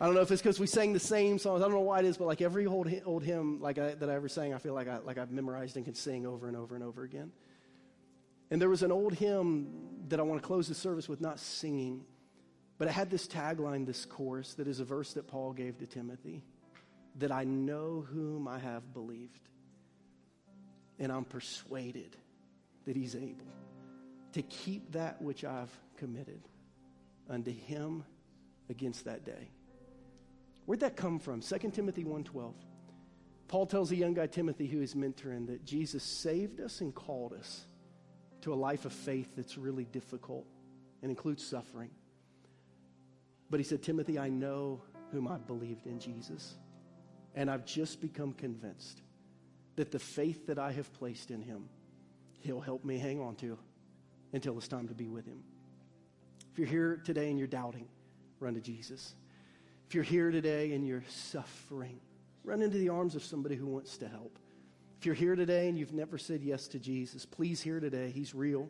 [0.00, 1.60] I don't know if it's because we sang the same songs.
[1.60, 4.10] I don't know why it is, but like every old old hymn like I, that
[4.10, 6.56] I ever sang, I feel like I like I've memorized and can sing over and
[6.56, 7.30] over and over again.
[8.50, 9.68] And there was an old hymn
[10.08, 12.04] that I want to close the service with, not singing.
[12.78, 15.86] But it had this tagline, this course that is a verse that Paul gave to
[15.86, 16.42] Timothy
[17.16, 19.48] that I know whom I have believed,
[21.00, 22.16] and I'm persuaded
[22.86, 23.46] that he's able
[24.32, 26.40] to keep that which I've committed
[27.28, 28.04] unto him
[28.70, 29.50] against that day.
[30.66, 31.40] Where'd that come from?
[31.40, 32.54] 2 Timothy 1:12.
[33.48, 37.32] Paul tells a young guy Timothy who is mentoring that Jesus saved us and called
[37.32, 37.66] us
[38.42, 40.46] to a life of faith that's really difficult
[41.02, 41.90] and includes suffering.
[43.50, 44.82] But he said, Timothy, I know
[45.12, 46.56] whom I've believed in Jesus.
[47.34, 49.00] And I've just become convinced
[49.76, 51.68] that the faith that I have placed in him,
[52.40, 53.58] he'll help me hang on to
[54.32, 55.42] until it's time to be with him.
[56.52, 57.86] If you're here today and you're doubting,
[58.40, 59.14] run to Jesus.
[59.86, 62.00] If you're here today and you're suffering,
[62.44, 64.38] run into the arms of somebody who wants to help.
[64.98, 68.10] If you're here today and you've never said yes to Jesus, please hear today.
[68.10, 68.68] He's real.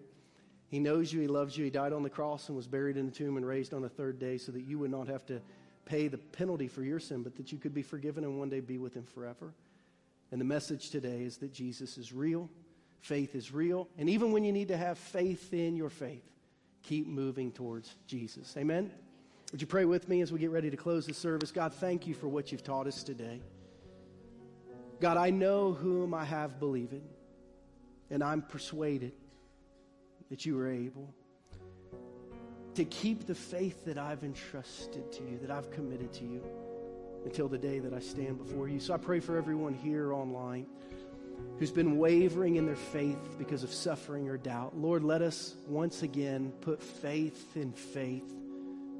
[0.68, 1.64] He knows you, He loves you.
[1.64, 3.88] He died on the cross and was buried in the tomb and raised on the
[3.88, 5.40] third day so that you would not have to
[5.84, 8.60] pay the penalty for your sin, but that you could be forgiven and one day
[8.60, 9.52] be with Him forever.
[10.30, 12.50] And the message today is that Jesus is real,
[13.00, 16.24] faith is real, and even when you need to have faith in your faith,
[16.82, 18.54] keep moving towards Jesus.
[18.58, 18.90] Amen?
[19.52, 21.50] Would you pray with me as we get ready to close the service?
[21.50, 23.40] God, thank you for what you've taught us today.
[25.00, 27.00] God, I know whom I have believed,
[28.10, 29.12] and I'm persuaded
[30.30, 31.14] that you are able
[32.74, 36.42] to keep the faith that I've entrusted to you, that I've committed to you
[37.24, 38.78] until the day that I stand before you.
[38.78, 40.66] So I pray for everyone here online
[41.58, 44.76] who's been wavering in their faith because of suffering or doubt.
[44.76, 48.32] Lord, let us once again put faith in faith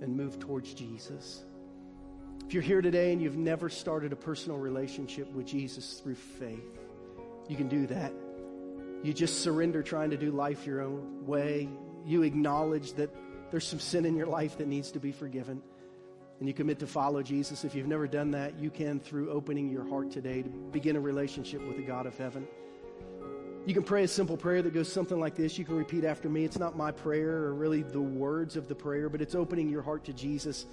[0.01, 1.45] and move towards Jesus.
[2.47, 6.79] If you're here today and you've never started a personal relationship with Jesus through faith,
[7.49, 8.13] you can do that.
[9.03, 11.69] You just surrender trying to do life your own way.
[12.05, 13.15] You acknowledge that
[13.51, 15.63] there's some sin in your life that needs to be forgiven.
[16.41, 17.65] And you commit to follow Jesus.
[17.65, 21.01] If you've never done that, you can through opening your heart today to begin a
[21.01, 22.47] relationship with the God of heaven.
[23.67, 25.59] You can pray a simple prayer that goes something like this.
[25.59, 26.45] You can repeat after me.
[26.45, 29.83] It's not my prayer or really the words of the prayer, but it's opening your
[29.83, 30.67] heart to Jesus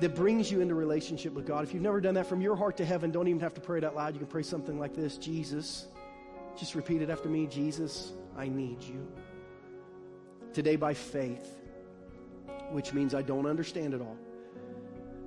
[0.00, 1.64] that brings you into relationship with God.
[1.64, 3.78] If you've never done that from your heart to heaven, don't even have to pray
[3.78, 4.14] it out loud.
[4.14, 5.86] You can pray something like this Jesus,
[6.56, 9.06] just repeat it after me Jesus, I need you.
[10.52, 11.60] Today, by faith,
[12.70, 14.16] which means I don't understand it all,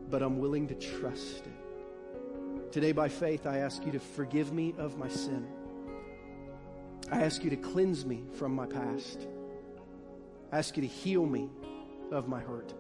[0.10, 2.72] but I'm willing to trust it.
[2.72, 5.48] Today, by faith, I ask you to forgive me of my sin.
[7.12, 9.28] I ask you to cleanse me from my past.
[10.52, 11.50] I ask you to heal me
[12.12, 12.74] of my hurt.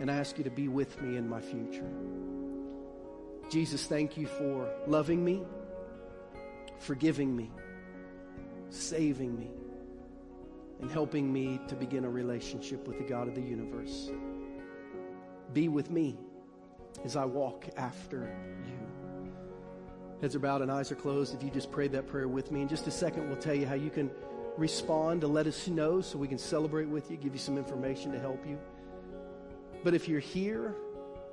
[0.00, 1.88] And I ask you to be with me in my future.
[3.50, 5.42] Jesus, thank you for loving me,
[6.78, 7.50] forgiving me,
[8.70, 9.50] saving me,
[10.80, 14.10] and helping me to begin a relationship with the God of the universe.
[15.52, 16.18] Be with me
[17.04, 18.34] as I walk after
[18.66, 18.72] you.
[20.20, 21.34] Heads are bowed and eyes are closed.
[21.34, 23.66] If you just prayed that prayer with me, in just a second, we'll tell you
[23.66, 24.10] how you can
[24.56, 28.12] respond to let us know so we can celebrate with you, give you some information
[28.12, 28.58] to help you.
[29.82, 30.74] But if you're here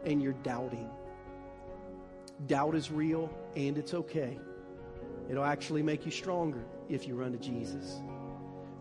[0.06, 0.89] and you're doubting,
[2.48, 4.39] doubt is real and it's okay.
[5.32, 8.01] It'll actually make you stronger if you run to Jesus.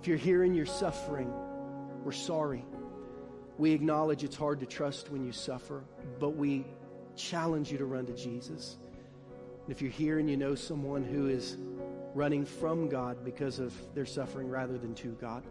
[0.00, 1.32] If you're here and you're suffering,
[2.02, 2.64] we're sorry.
[3.56, 5.84] We acknowledge it's hard to trust when you suffer,
[6.18, 6.66] but we
[7.14, 8.78] challenge you to run to Jesus.
[9.62, 11.56] And if you're here and you know someone who is
[12.16, 15.44] running from God because of their suffering rather than to God,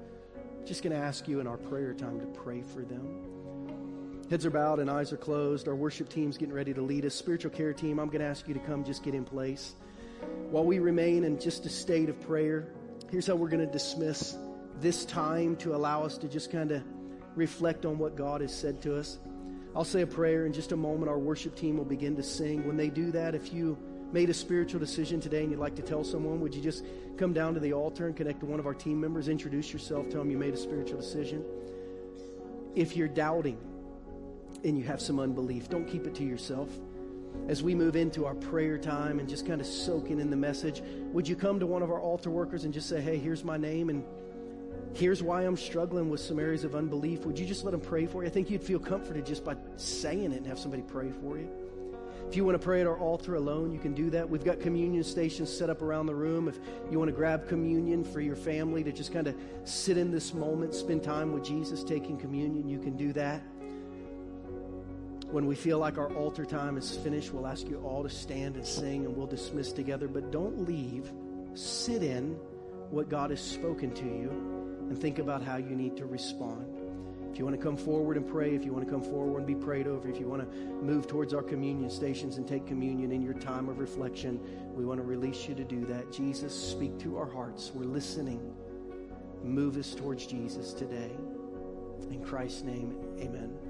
[0.59, 4.25] I'm just going to ask you in our prayer time to pray for them.
[4.29, 5.69] Heads are bowed and eyes are closed.
[5.69, 7.15] Our worship team's getting ready to lead us.
[7.15, 9.75] Spiritual care team, I'm going to ask you to come just get in place.
[10.49, 12.67] While we remain in just a state of prayer,
[13.11, 14.37] here's how we're going to dismiss
[14.79, 16.83] this time to allow us to just kind of
[17.35, 19.19] reflect on what God has said to us.
[19.75, 21.09] I'll say a prayer in just a moment.
[21.09, 22.65] Our worship team will begin to sing.
[22.65, 23.77] When they do that, if you
[24.11, 26.83] made a spiritual decision today and you'd like to tell someone, would you just
[27.17, 30.09] come down to the altar and connect to one of our team members, introduce yourself,
[30.09, 31.45] tell them you made a spiritual decision?
[32.75, 33.57] If you're doubting
[34.63, 36.69] and you have some unbelief, don't keep it to yourself.
[37.47, 40.81] As we move into our prayer time and just kind of soaking in the message,
[41.11, 43.57] would you come to one of our altar workers and just say, hey, here's my
[43.57, 44.03] name and
[44.93, 47.25] here's why I'm struggling with some areas of unbelief.
[47.25, 48.29] Would you just let them pray for you?
[48.29, 51.49] I think you'd feel comforted just by saying it and have somebody pray for you.
[52.27, 54.29] If you want to pray at our altar alone, you can do that.
[54.29, 56.47] We've got communion stations set up around the room.
[56.47, 56.59] If
[56.91, 60.35] you want to grab communion for your family to just kind of sit in this
[60.35, 63.41] moment, spend time with Jesus taking communion, you can do that.
[65.31, 68.55] When we feel like our altar time is finished, we'll ask you all to stand
[68.55, 70.07] and sing and we'll dismiss together.
[70.07, 71.11] But don't leave.
[71.53, 72.31] Sit in
[72.89, 74.29] what God has spoken to you
[74.89, 76.65] and think about how you need to respond.
[77.31, 79.45] If you want to come forward and pray, if you want to come forward and
[79.45, 83.11] be prayed over, if you want to move towards our communion stations and take communion
[83.11, 84.39] in your time of reflection,
[84.73, 86.11] we want to release you to do that.
[86.11, 87.71] Jesus, speak to our hearts.
[87.75, 88.55] We're listening.
[89.43, 91.11] Move us towards Jesus today.
[92.09, 93.68] In Christ's name, amen.